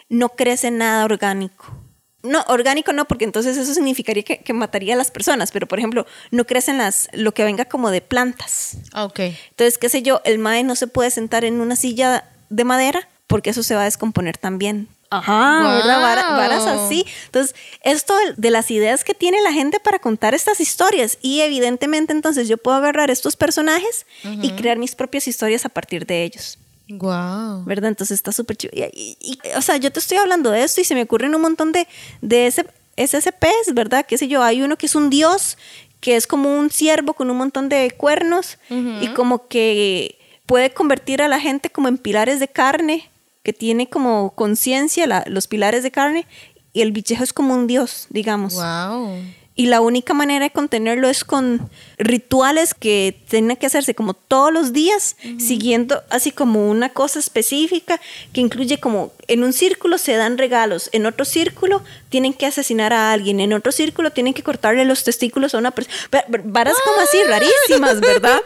[0.08, 1.78] no crece nada orgánico.
[2.22, 5.78] No, orgánico no, porque entonces eso significaría que, que mataría a las personas, pero por
[5.78, 8.78] ejemplo, no crecen las, lo que venga como de plantas.
[8.94, 9.20] Ah, Ok.
[9.50, 13.06] Entonces, qué sé yo, el mae no se puede sentar en una silla de madera
[13.26, 14.88] porque eso se va a descomponer también.
[15.18, 16.00] Ajá, ¿verdad?
[16.02, 16.36] Vara- Wow.
[16.36, 17.04] Varas así.
[17.26, 21.40] Entonces, esto de- de las ideas que tiene la gente para contar estas historias y
[21.40, 24.06] evidentemente entonces yo puedo agarrar estos personajes
[24.42, 26.58] y crear mis propias historias a partir de ellos.
[26.88, 27.64] Wow.
[27.64, 27.88] ¿verdad?
[27.88, 28.72] Entonces está súper chido.
[28.74, 31.34] Y, y- y, o sea, yo te estoy hablando de esto y se me ocurren
[31.34, 31.86] un montón de,
[32.20, 34.04] de ese, SCPs, ¿verdad?
[34.06, 35.56] Qué sé yo, hay uno que es un dios,
[36.00, 38.58] que es como un ciervo con un montón de cuernos
[39.02, 43.10] y como que puede convertir a la gente como en pilares de carne,
[43.44, 46.26] que tiene como conciencia los pilares de carne
[46.72, 48.54] y el bichejo es como un dios, digamos.
[48.54, 49.20] Wow.
[49.56, 54.52] Y la única manera de contenerlo es con rituales que tienen que hacerse como todos
[54.52, 58.00] los días, siguiendo así como una cosa específica
[58.32, 62.92] que incluye como en un círculo se dan regalos, en otro círculo tienen que asesinar
[62.92, 65.94] a alguien, en otro círculo tienen que cortarle los testículos a una persona.
[66.42, 68.40] Varas como así rarísimas, ¿verdad?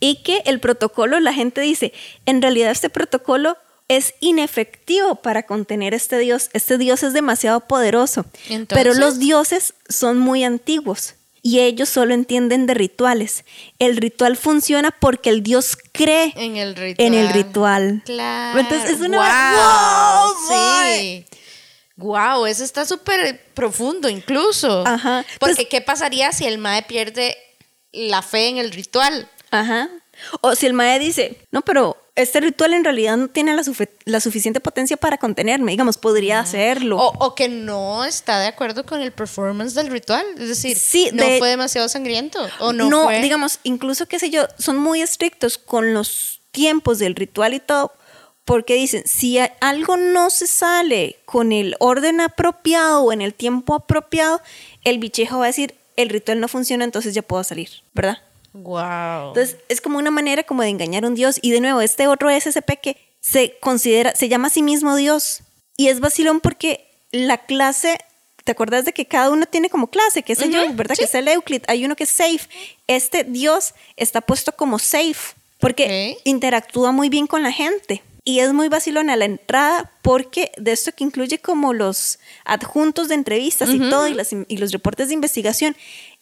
[0.00, 1.92] Y que el protocolo, la gente dice,
[2.24, 3.58] en realidad este protocolo
[3.88, 6.50] es inefectivo para contener este dios.
[6.52, 8.26] Este dios es demasiado poderoso.
[8.48, 13.44] Entonces- Pero los dioses son muy antiguos y ellos solo entienden de rituales.
[13.78, 17.06] El ritual funciona porque el dios cree En el ritual.
[17.06, 18.02] en el ritual.
[18.04, 18.60] Claro.
[18.60, 21.24] Entonces es una Wow, ¡Wow, sí.
[21.96, 24.86] Wow, eso está súper profundo incluso.
[24.86, 25.24] Ajá.
[25.40, 27.36] Porque Entonces- ¿qué pasaría si el mae pierde
[27.92, 29.28] la fe en el ritual?
[29.50, 29.88] Ajá.
[30.42, 33.62] O si el mae dice, no, pero este ritual en realidad no tiene la,
[34.04, 36.98] la suficiente potencia para contenerme, digamos, podría hacerlo.
[36.98, 40.24] O, o que no está de acuerdo con el performance del ritual.
[40.38, 42.38] Es decir, Sí, no de- fue demasiado sangriento.
[42.60, 43.20] O no, fue.
[43.22, 47.92] digamos, incluso, qué sé yo, son muy estrictos con los tiempos del ritual y todo,
[48.44, 53.74] porque dicen, si algo no se sale con el orden apropiado o en el tiempo
[53.74, 54.40] apropiado,
[54.84, 58.18] el bichejo va a decir, el ritual no funciona, entonces ya puedo salir, ¿verdad?
[58.52, 59.28] Wow.
[59.28, 61.38] Entonces, es como una manera como de engañar a un dios.
[61.42, 65.42] Y de nuevo, este otro SCP que se considera, se llama a sí mismo dios.
[65.76, 67.98] Y es vacilón porque la clase,
[68.44, 70.22] ¿te acuerdas de que cada uno tiene como clase?
[70.22, 70.60] ¿Qué sé yo?
[70.74, 70.96] ¿Verdad?
[70.96, 71.62] Que es el Euclid.
[71.68, 72.48] Hay uno que es safe.
[72.86, 76.22] Este dios está puesto como safe porque Ok.
[76.24, 78.02] interactúa muy bien con la gente.
[78.24, 83.08] Y es muy vacilón a la entrada porque de esto que incluye como los adjuntos
[83.08, 85.74] de entrevistas y todo y, las y los reportes de investigación,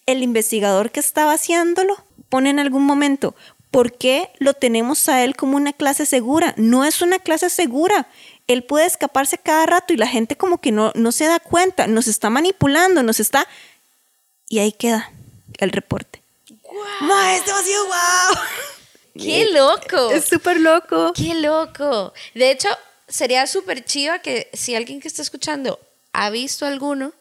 [0.07, 1.97] el investigador que estaba haciéndolo
[2.29, 3.35] pone en algún momento,
[3.71, 6.55] ¿por qué lo tenemos a él como una clase segura?
[6.57, 8.09] No es una clase segura.
[8.47, 11.87] Él puede escaparse cada rato y la gente como que no, no se da cuenta,
[11.87, 13.47] nos está manipulando, nos está...
[14.49, 15.11] Y ahí queda
[15.59, 16.23] el reporte.
[17.01, 18.45] ¡Ma, es demasiado guau!
[19.19, 20.11] ¡Qué loco!
[20.11, 21.13] Es súper loco.
[21.15, 22.13] ¡Qué loco!
[22.35, 22.69] De hecho,
[23.09, 25.81] sería súper chiva que si alguien que está escuchando
[26.13, 27.13] ha visto alguno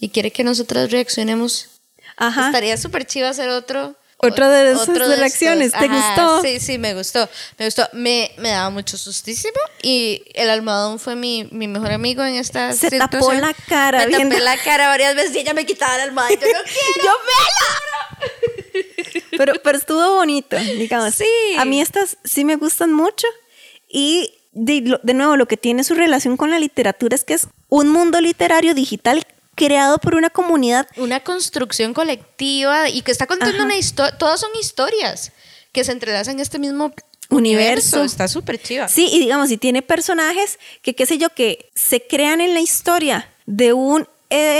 [0.00, 1.68] y quiere que nosotros reaccionemos,
[2.16, 2.46] Ajá.
[2.46, 3.94] estaría súper chiva hacer otro.
[4.26, 5.72] Otro de esas reacciones.
[5.72, 6.42] ¿Te Ajá, gustó?
[6.42, 7.28] Sí, sí, me gustó.
[7.58, 7.88] Me gustó.
[7.92, 12.72] Me, me daba mucho sustísimo y el almohadón fue mi, mi mejor amigo en esta
[12.72, 13.40] Se tapó situación.
[13.42, 16.38] la cara Me viendo- tapé la cara varias veces y ella me quitaba el almohadón.
[16.40, 17.10] Yo no quiero.
[19.36, 21.14] Pero, pero estuvo bonito, digamos.
[21.14, 21.24] Sí.
[21.58, 23.26] A mí estas sí me gustan mucho.
[23.88, 27.34] Y de, lo- de nuevo, lo que tiene su relación con la literatura es que
[27.34, 30.86] es un mundo literario digital creado por una comunidad.
[30.96, 33.64] una construcción colectiva y que está contando Ajá.
[33.64, 35.32] una historia, todas son historias
[35.72, 36.92] que se entrelazan en este mismo
[37.30, 37.96] Universo.
[37.96, 38.04] universo.
[38.04, 38.86] Está súper chiva.
[38.88, 42.60] Sí, y digamos, y tiene personajes que, qué sé yo, que se crean en la
[42.60, 44.06] historia de un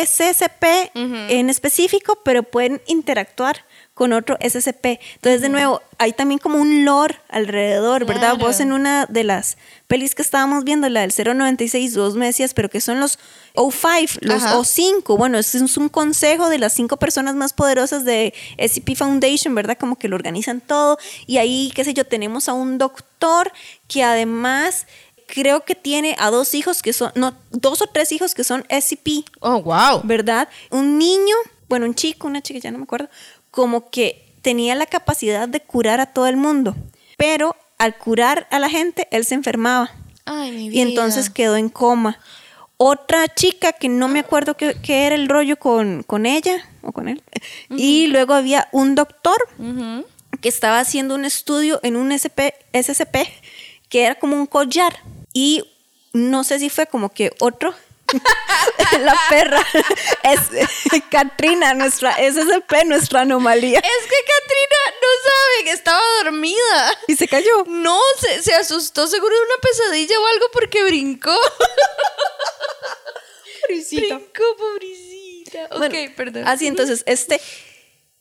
[0.04, 0.64] SCP
[0.94, 3.64] en específico, pero pueden interactuar
[3.94, 4.98] con otro SCP.
[5.14, 8.34] Entonces, de nuevo, hay también como un lore alrededor, ¿verdad?
[8.34, 8.46] Claro.
[8.46, 9.56] Vos en una de las
[9.86, 13.20] pelis que estábamos viendo, la del 096, vos me decías, pero que son los
[13.54, 14.58] O5, los Ajá.
[14.58, 15.16] O5.
[15.16, 19.78] Bueno, es un consejo de las cinco personas más poderosas de SCP Foundation, ¿verdad?
[19.78, 20.98] Como que lo organizan todo.
[21.26, 23.52] Y ahí, qué sé yo, tenemos a un doctor
[23.86, 24.88] que además
[25.34, 28.64] creo que tiene a dos hijos que son, no, dos o tres hijos que son
[28.70, 29.28] SCP.
[29.40, 30.00] Oh, wow.
[30.04, 30.48] ¿verdad?
[30.70, 31.34] Un niño,
[31.68, 33.08] bueno, un chico, una chica, ya no me acuerdo,
[33.50, 36.76] como que tenía la capacidad de curar a todo el mundo,
[37.16, 39.90] pero al curar a la gente, él se enfermaba
[40.24, 40.82] Ay, mi y vida.
[40.82, 42.18] entonces quedó en coma.
[42.76, 46.92] Otra chica que no me acuerdo qué, qué era el rollo con, con ella o
[46.92, 47.22] con él.
[47.70, 49.36] Y luego había un doctor
[50.40, 53.16] que estaba haciendo un estudio en un SP, SCP
[53.88, 54.92] que era como un collar
[55.34, 55.62] y
[56.14, 57.74] no sé si fue como que otro
[59.00, 59.66] la perra
[60.22, 60.40] es
[61.10, 66.00] Katrina nuestra ese es el P nuestra anomalía Es que Katrina no sabe que estaba
[66.22, 66.98] dormida.
[67.08, 71.36] y se cayó No, se, se asustó seguro de una pesadilla o algo porque brincó.
[73.68, 75.64] brincó, pobrecita.
[75.70, 76.48] Ok, Bueno, perdón.
[76.48, 77.40] así entonces este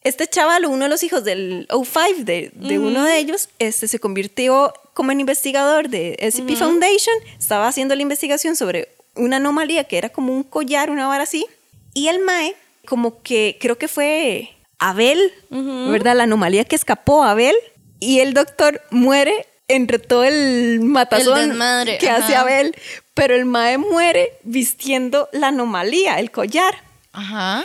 [0.03, 3.99] este chaval uno de los hijos del O5 de, de uno de ellos este se
[3.99, 7.15] convirtió como en investigador de SCP Foundation.
[7.37, 11.45] Estaba haciendo la investigación sobre una anomalía que era como un collar una vara así.
[11.93, 17.55] Y el mae como que creo que fue Abel verdad la anomalía que escapó Abel.
[17.99, 22.25] Y el doctor muere entre todo el matazón desmadre, que ajá.
[22.25, 22.75] hace Abel.
[23.13, 26.75] Pero el mae muere vistiendo la anomalía el collar.
[27.13, 27.63] Ajá.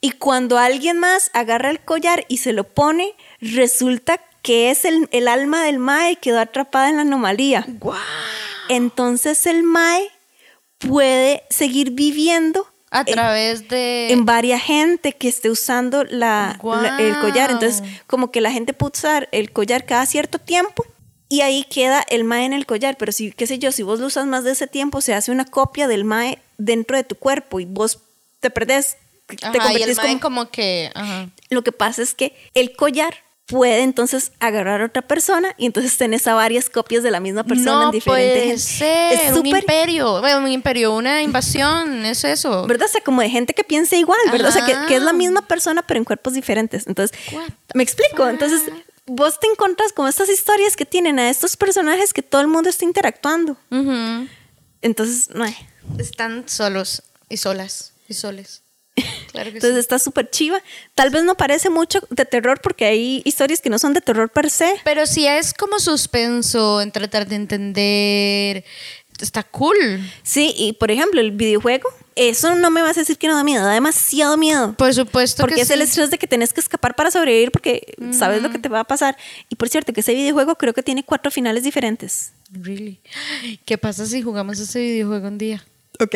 [0.00, 5.08] Y cuando alguien más agarra el collar y se lo pone, resulta que es el,
[5.12, 7.66] el alma del Mae que quedó atrapada en la anomalía.
[8.68, 10.08] Entonces el Mae
[10.78, 14.12] puede seguir viviendo A en- través de.
[14.12, 17.50] en varias gente que esté usando la, la- el collar.
[17.50, 20.84] Entonces, como que la gente puede usar el collar cada cierto tiempo
[21.28, 22.96] y ahí queda el mae en el collar.
[22.98, 25.32] Pero si, qué sé yo, si vos lo usas más de ese tiempo, se hace
[25.32, 27.98] una copia del mae dentro de tu cuerpo y vos
[28.40, 28.96] te perdés.
[29.36, 30.90] Te Ajá, y el convertís como- como que.
[30.94, 31.28] Ajá.
[31.50, 33.14] lo que pasa es que el collar
[33.46, 37.44] puede entonces agarrar a otra persona y entonces tenés a varias copias de la misma
[37.44, 39.12] persona no en diferentes puede ser.
[39.14, 40.20] Es un súper imperio.
[40.20, 42.04] Bueno, un imperio, una invasión.
[42.04, 42.66] Es eso.
[42.66, 42.88] ¿verdad?
[42.88, 44.50] O sea, como de gente que piensa igual, ¿verdad?
[44.50, 46.86] O sea, que, es la misma persona pero en cuerpos diferentes.
[46.86, 48.28] Entonces, What me explico.
[48.28, 48.60] Entonces,
[49.06, 52.68] vos te encontrás con estas historias que tienen a estos personajes que todo el mundo
[52.68, 53.56] está interactuando.
[54.82, 55.56] Entonces, no hay.
[55.98, 58.62] Están solos y solas y soles.
[59.32, 59.80] Claro Entonces sí.
[59.80, 60.60] está súper chiva.
[60.94, 64.30] Tal vez no parece mucho de terror porque hay historias que no son de terror
[64.30, 64.74] per se.
[64.84, 68.64] Pero sí es como suspenso en tratar de entender.
[69.20, 69.76] Está cool.
[70.22, 73.42] Sí, y por ejemplo, el videojuego, eso no me vas a decir que no da
[73.42, 74.74] miedo, da demasiado miedo.
[74.74, 75.84] Por supuesto Porque que es el sí.
[75.84, 78.84] estrés de que tenés que escapar para sobrevivir porque sabes lo que te va a
[78.84, 79.16] pasar.
[79.48, 82.32] Y por cierto, que ese videojuego creo que tiene cuatro finales diferentes.
[82.52, 83.00] Really.
[83.64, 85.64] ¿Qué pasa si jugamos ese videojuego un día?
[86.00, 86.14] Ok.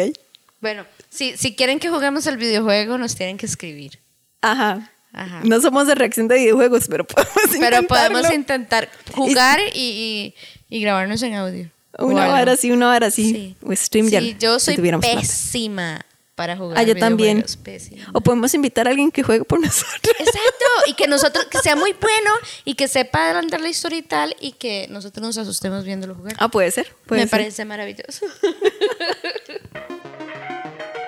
[0.62, 3.98] Bueno, si, si quieren que juguemos el videojuego, nos tienen que escribir.
[4.40, 4.90] Ajá.
[5.12, 5.42] Ajá.
[5.44, 7.88] No somos de reacción de videojuegos, pero podemos Pero intentarlo.
[7.88, 10.34] podemos intentar jugar y,
[10.70, 11.68] y- y grabarnos en audio.
[11.98, 12.36] Una algo.
[12.40, 13.30] hora sí, una hora sí.
[13.30, 13.56] Sí.
[13.62, 14.22] O StreamYard.
[14.24, 15.00] Sí, yo si soy plata.
[15.00, 16.00] pésima
[16.34, 16.78] para jugar.
[16.78, 17.44] Ah, yo también.
[17.62, 18.06] pésima.
[18.14, 20.14] O podemos invitar a alguien que juegue por nosotros.
[20.18, 22.30] Exacto, y que nosotros, que sea muy bueno
[22.64, 26.36] y que sepa adelantar la historia y tal, y que nosotros nos asustemos viéndolo jugar.
[26.38, 26.90] Ah, puede ser.
[27.04, 27.38] Puede Me ser.
[27.38, 28.24] parece maravilloso.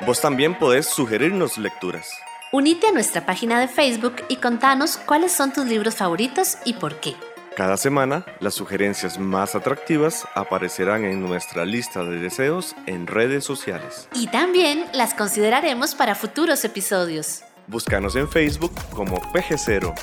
[0.06, 2.10] Vos también podés sugerirnos lecturas.
[2.52, 7.00] Unite a nuestra página de Facebook y contanos cuáles son tus libros favoritos y por
[7.00, 7.14] qué.
[7.56, 14.08] Cada semana, las sugerencias más atractivas aparecerán en nuestra lista de deseos en redes sociales.
[14.12, 17.42] Y también las consideraremos para futuros episodios.
[17.66, 19.94] Búscanos en Facebook como PG0.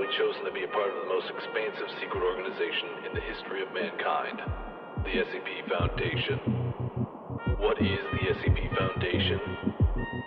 [0.00, 3.62] Specially chosen to be a part of the most expansive secret organization in the history
[3.62, 4.40] of mankind,
[5.04, 6.38] the SCP Foundation.
[7.58, 9.40] What is the SCP Foundation?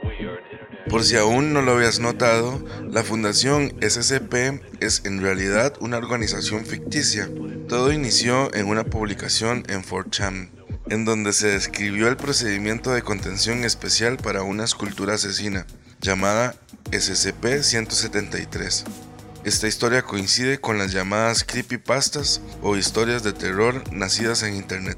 [0.03, 0.43] We are an.
[0.89, 2.59] Por si aún no lo habías notado,
[2.89, 7.30] la Fundación SCP es en realidad una organización ficticia.
[7.67, 10.51] Todo inició en una publicación en 4chan,
[10.89, 15.65] en donde se describió el procedimiento de contención especial para una escultura asesina,
[15.99, 16.53] llamada
[16.91, 19.12] SCP-173.
[19.43, 24.97] Esta historia coincide con las llamadas creepypastas o historias de terror nacidas en Internet.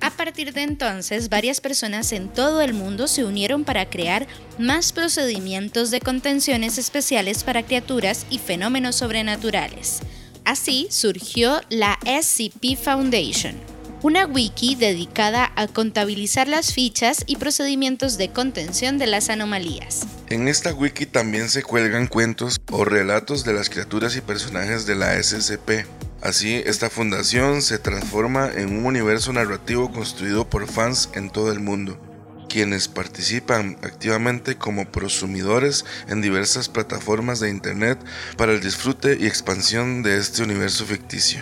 [0.00, 4.26] A partir de entonces, varias personas en todo el mundo se unieron para crear
[4.58, 10.00] más procedimientos de contenciones especiales para criaturas y fenómenos sobrenaturales.
[10.44, 13.54] Así surgió la SCP Foundation,
[14.02, 20.06] una wiki dedicada a contabilizar las fichas y procedimientos de contención de las anomalías.
[20.28, 24.96] En esta wiki también se cuelgan cuentos o relatos de las criaturas y personajes de
[24.96, 25.86] la SCP.
[26.20, 31.60] Así, esta fundación se transforma en un universo narrativo construido por fans en todo el
[31.60, 32.00] mundo,
[32.48, 37.98] quienes participan activamente como prosumidores en diversas plataformas de Internet
[38.36, 41.40] para el disfrute y expansión de este universo ficticio.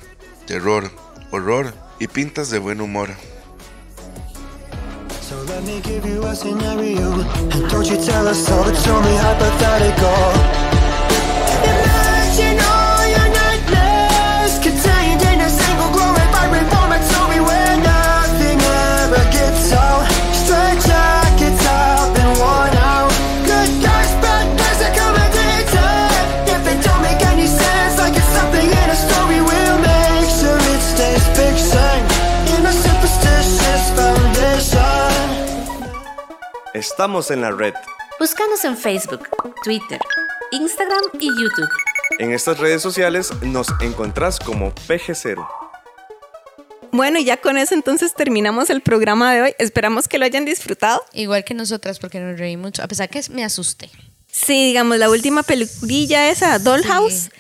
[0.47, 0.91] terror,
[1.31, 3.09] horror y pintas de buen humor.
[36.83, 37.75] Estamos en la red.
[38.19, 39.29] Búscanos en Facebook,
[39.63, 40.01] Twitter,
[40.51, 41.69] Instagram y YouTube.
[42.19, 45.47] En estas redes sociales nos encontrás como PG0.
[46.91, 49.55] Bueno, y ya con eso entonces terminamos el programa de hoy.
[49.61, 51.05] Esperamos que lo hayan disfrutado.
[51.13, 53.89] Igual que nosotras, porque nos reí mucho, a pesar que me asusté.
[54.27, 57.31] Sí, digamos, la última peliculilla esa, Dollhouse,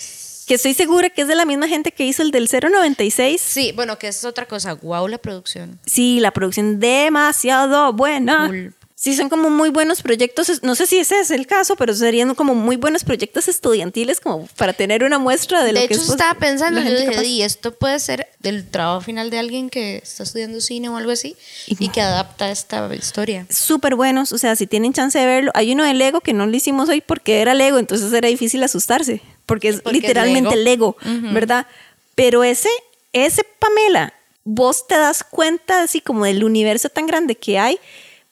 [0.47, 3.41] que estoy segura que es de la misma gente que hizo el del 096.
[3.41, 4.75] Sí, bueno, que es otra cosa.
[4.75, 5.81] Wow, la producción.
[5.85, 8.47] Sí, la producción demasiado buena.
[8.47, 8.73] Cool.
[9.03, 10.63] Sí, son como muy buenos proyectos.
[10.63, 14.47] No sé si ese es el caso, pero serían como muy buenos proyectos estudiantiles como
[14.57, 17.07] para tener una muestra de, De lo que hecho, es pues, estaba pensando, yo dije,
[17.07, 17.21] capaz.
[17.23, 21.11] "Di, esto puede ser del trabajo final de alguien que está estudiando cine o algo
[21.11, 21.35] así
[21.67, 23.45] y que adapta esta historia.
[23.51, 26.47] súper buenos, o sea, si tienen chance de verlo, hay uno de Lego que no
[26.47, 30.97] lo hicimos hoy porque era Lego, entonces era difícil asustarse, porque es Porque literalmente Lego,
[31.33, 31.67] ¿verdad?
[32.15, 32.69] Pero ese,
[33.13, 37.81] ese Pamela, vos te das cuenta así como del universo tan grande que hay,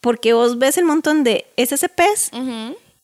[0.00, 2.30] porque vos ves el montón de SCPs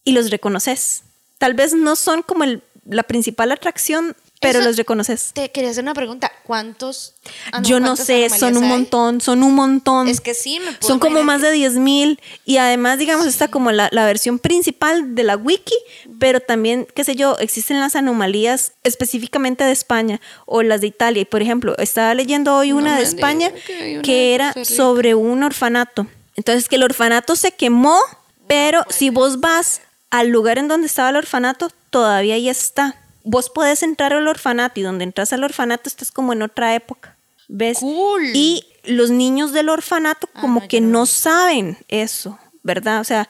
[0.05, 1.03] y los reconoces.
[1.38, 5.32] Tal vez no son como el- la principal atracción, pero Eso- los reconoces.
[5.34, 6.30] Te quería hacer una pregunta.
[6.44, 7.14] ¿Cuántos?
[7.53, 8.68] ah, Yo no ¿cuántas sé, son un hay?
[8.70, 10.09] montón, son un montón.
[10.09, 13.49] Es que sí, me puedo Son como más de 10 mil y además, digamos, está
[13.49, 15.74] como la, la versión principal de la wiki,
[16.20, 21.22] pero también, qué sé yo, existen las anomalías específicamente de España o las de Italia.
[21.22, 25.14] Y por ejemplo, estaba leyendo hoy una me de España que una que era sobre
[25.14, 26.07] un orfanato.
[26.37, 27.99] Entonces, que el orfanato se quemó,
[28.47, 29.80] pero si vos vas
[30.11, 32.97] al lugar en donde estaba el orfanato, todavía ahí está.
[33.24, 37.16] Vos podés entrar al orfanato y donde entras al orfanato estás como en otra época.
[37.49, 37.78] ¿Ves?
[37.78, 38.30] Cool.
[38.34, 43.01] Y los niños del orfanato como no, que no saben eso, ¿verdad?
[43.01, 43.28] O sea,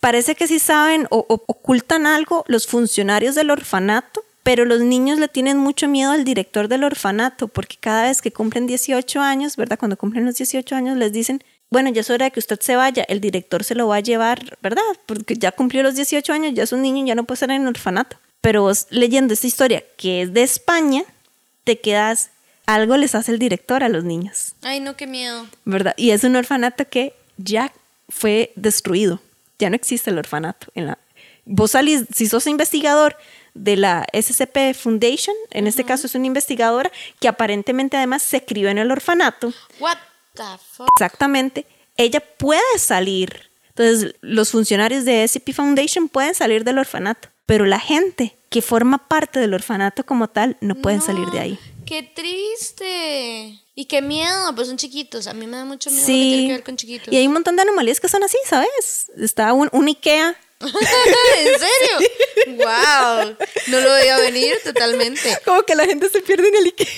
[0.00, 5.18] parece que sí saben o, o ocultan algo los funcionarios del orfanato, pero los niños
[5.18, 9.56] le tienen mucho miedo al director del orfanato, porque cada vez que cumplen 18 años,
[9.56, 9.78] ¿verdad?
[9.78, 12.76] Cuando cumplen los 18 años les dicen, bueno, ya es hora de que usted se
[12.76, 14.82] vaya, el director se lo va a llevar, ¿verdad?
[15.06, 17.62] Porque ya cumplió los 18 años, ya es un niño, ya no puede estar en
[17.62, 18.16] el orfanato.
[18.40, 21.02] Pero vos leyendo esta historia que es de España,
[21.64, 22.30] te quedas,
[22.66, 25.46] algo les hace el director a los niños, Ay, no, qué miedo.
[25.64, 25.94] ¿verdad?
[25.96, 27.72] Y es un orfanato que ya
[28.08, 29.20] fue destruido.
[29.58, 30.68] Ya no existe el orfanato.
[30.74, 30.98] En la...
[31.44, 33.16] Vos salís, si sos investigador
[33.54, 38.68] de la SCP Foundation, en este caso es una investigadora que aparentemente además se crió
[38.68, 39.52] en el orfanato.
[39.80, 39.98] What?
[40.96, 41.66] Exactamente.
[41.96, 43.50] Ella puede salir.
[43.70, 49.08] Entonces, los funcionarios de SCP Foundation pueden salir del orfanato, pero la gente que forma
[49.08, 51.58] parte del orfanato como tal no pueden salir de ahí.
[51.86, 53.58] Qué triste.
[53.74, 55.26] Y qué miedo, pues son chiquitos.
[55.26, 56.20] A mí me da mucho miedo lo que Sí.
[56.30, 57.12] tiene que ver con chiquitos.
[57.12, 59.06] Y hay un montón de anomalías que son así, ¿sabes?
[59.16, 60.36] Está un, un IKEA.
[60.60, 60.70] ¿En
[61.60, 62.56] serio?
[62.56, 63.36] wow.
[63.68, 65.38] No lo veía venir totalmente.
[65.44, 66.88] Como que la gente se pierde en el IKEA.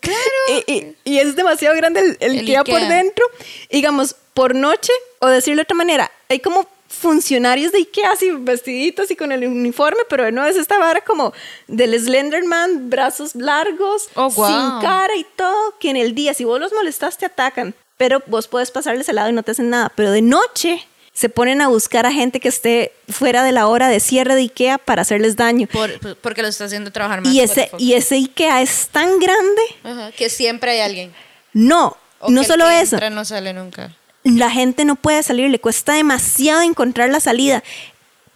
[0.00, 0.64] Claro.
[0.66, 3.24] Y, y- y es demasiado grande el, el El IKEA, por dentro.
[3.70, 9.10] Digamos, por noche, o decirlo de otra manera, hay como funcionarios de IKEA así vestiditos
[9.10, 11.32] y con el uniforme, pero no es esta vara como
[11.68, 14.46] del Slenderman, brazos largos, Oh, wow.
[14.46, 17.74] sin cara y todo, que en el día, si vos los molestas, te atacan.
[17.96, 19.92] Pero vos puedes pasarles al lado y no te hacen nada.
[19.94, 23.88] Pero de noche se ponen a buscar a gente que esté fuera de la hora
[23.88, 25.66] de cierre de IKEA para hacerles daño.
[25.66, 27.32] Por- por- porque lo está haciendo trabajar más.
[27.32, 30.12] Y ese, y ese IKEA es tan grande.
[30.16, 31.12] Que siempre hay alguien.
[31.52, 32.96] No, O no que el solo que eso.
[32.96, 33.94] entra no sale nunca.
[34.24, 37.62] La gente no puede salir, le cuesta demasiado encontrar la salida.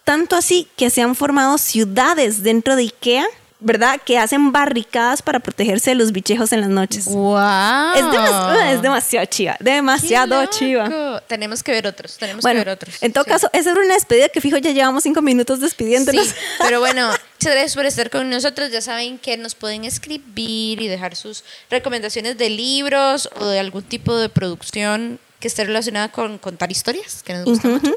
[0.05, 3.27] Tanto así que se han formado ciudades dentro de IKEA,
[3.65, 4.01] ¿verdad?
[4.05, 7.07] Que hacen barricadas para protegerse de los bichejos en las noches.
[7.07, 7.95] ¡Wow!
[7.97, 11.23] Es, demas- es demasiado chiva, demasiado chiva.
[11.27, 12.17] Tenemos que ver otros.
[12.19, 12.97] Tenemos Bueno, que ver otros.
[13.03, 13.31] en todo Sí.
[13.31, 16.27] caso, esa era una despedida que fijo ya llevamos cinco minutos despidiéndonos.
[16.27, 18.71] Sí, pero bueno, muchas gracias por estar con nosotros.
[18.71, 23.83] Ya saben que nos pueden escribir y dejar sus recomendaciones de libros o de algún
[23.83, 27.93] tipo de producción que esté relacionada con contar historias, que nos gusta mucho,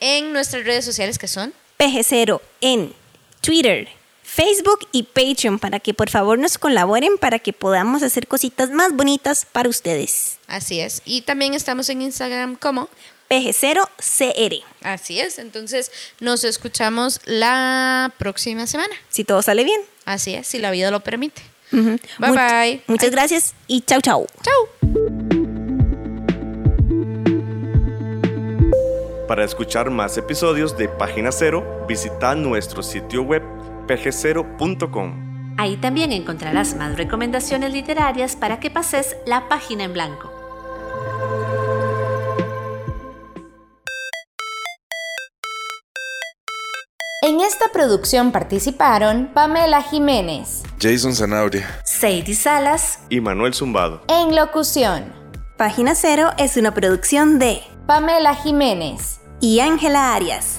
[0.00, 2.92] en nuestras redes sociales que son PG0 en
[3.40, 3.88] Twitter,
[4.30, 8.92] Facebook y Patreon para que por favor nos colaboren para que podamos hacer cositas más
[8.92, 10.36] bonitas para ustedes.
[10.46, 11.00] Así es.
[11.06, 12.90] Y también estamos en Instagram como
[13.30, 14.62] PG0CR.
[14.82, 15.38] Así es.
[15.38, 18.94] Entonces nos escuchamos la próxima semana.
[19.08, 19.80] Si todo sale bien.
[20.04, 21.40] Así es, si la vida lo permite.
[21.70, 22.82] Bye, Much- bye.
[22.86, 24.26] Muchas gracias y chau chau.
[24.42, 24.68] Chau.
[29.26, 33.42] Para escuchar más episodios de Página Cero, visita nuestro sitio web
[33.88, 35.56] pgcero.com.
[35.58, 40.30] Ahí también encontrarás más recomendaciones literarias para que pases la página en blanco.
[47.22, 51.66] En esta producción participaron Pamela Jiménez, Jason Zanabria.
[51.84, 54.02] Sadie Salas, Y Manuel Zumbado.
[54.08, 55.12] en locución,
[55.56, 59.20] Página Cero es una producción de Pamela Jiménez.
[59.40, 60.58] y Ángela Arias.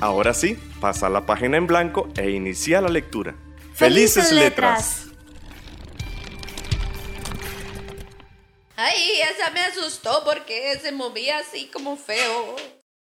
[0.00, 3.34] Ahora sí, pasa la página en blanco e inicia la lectura.
[3.74, 5.06] ¡Felices letras!
[8.76, 12.56] Ay, esa me asustó porque se movía así como feo.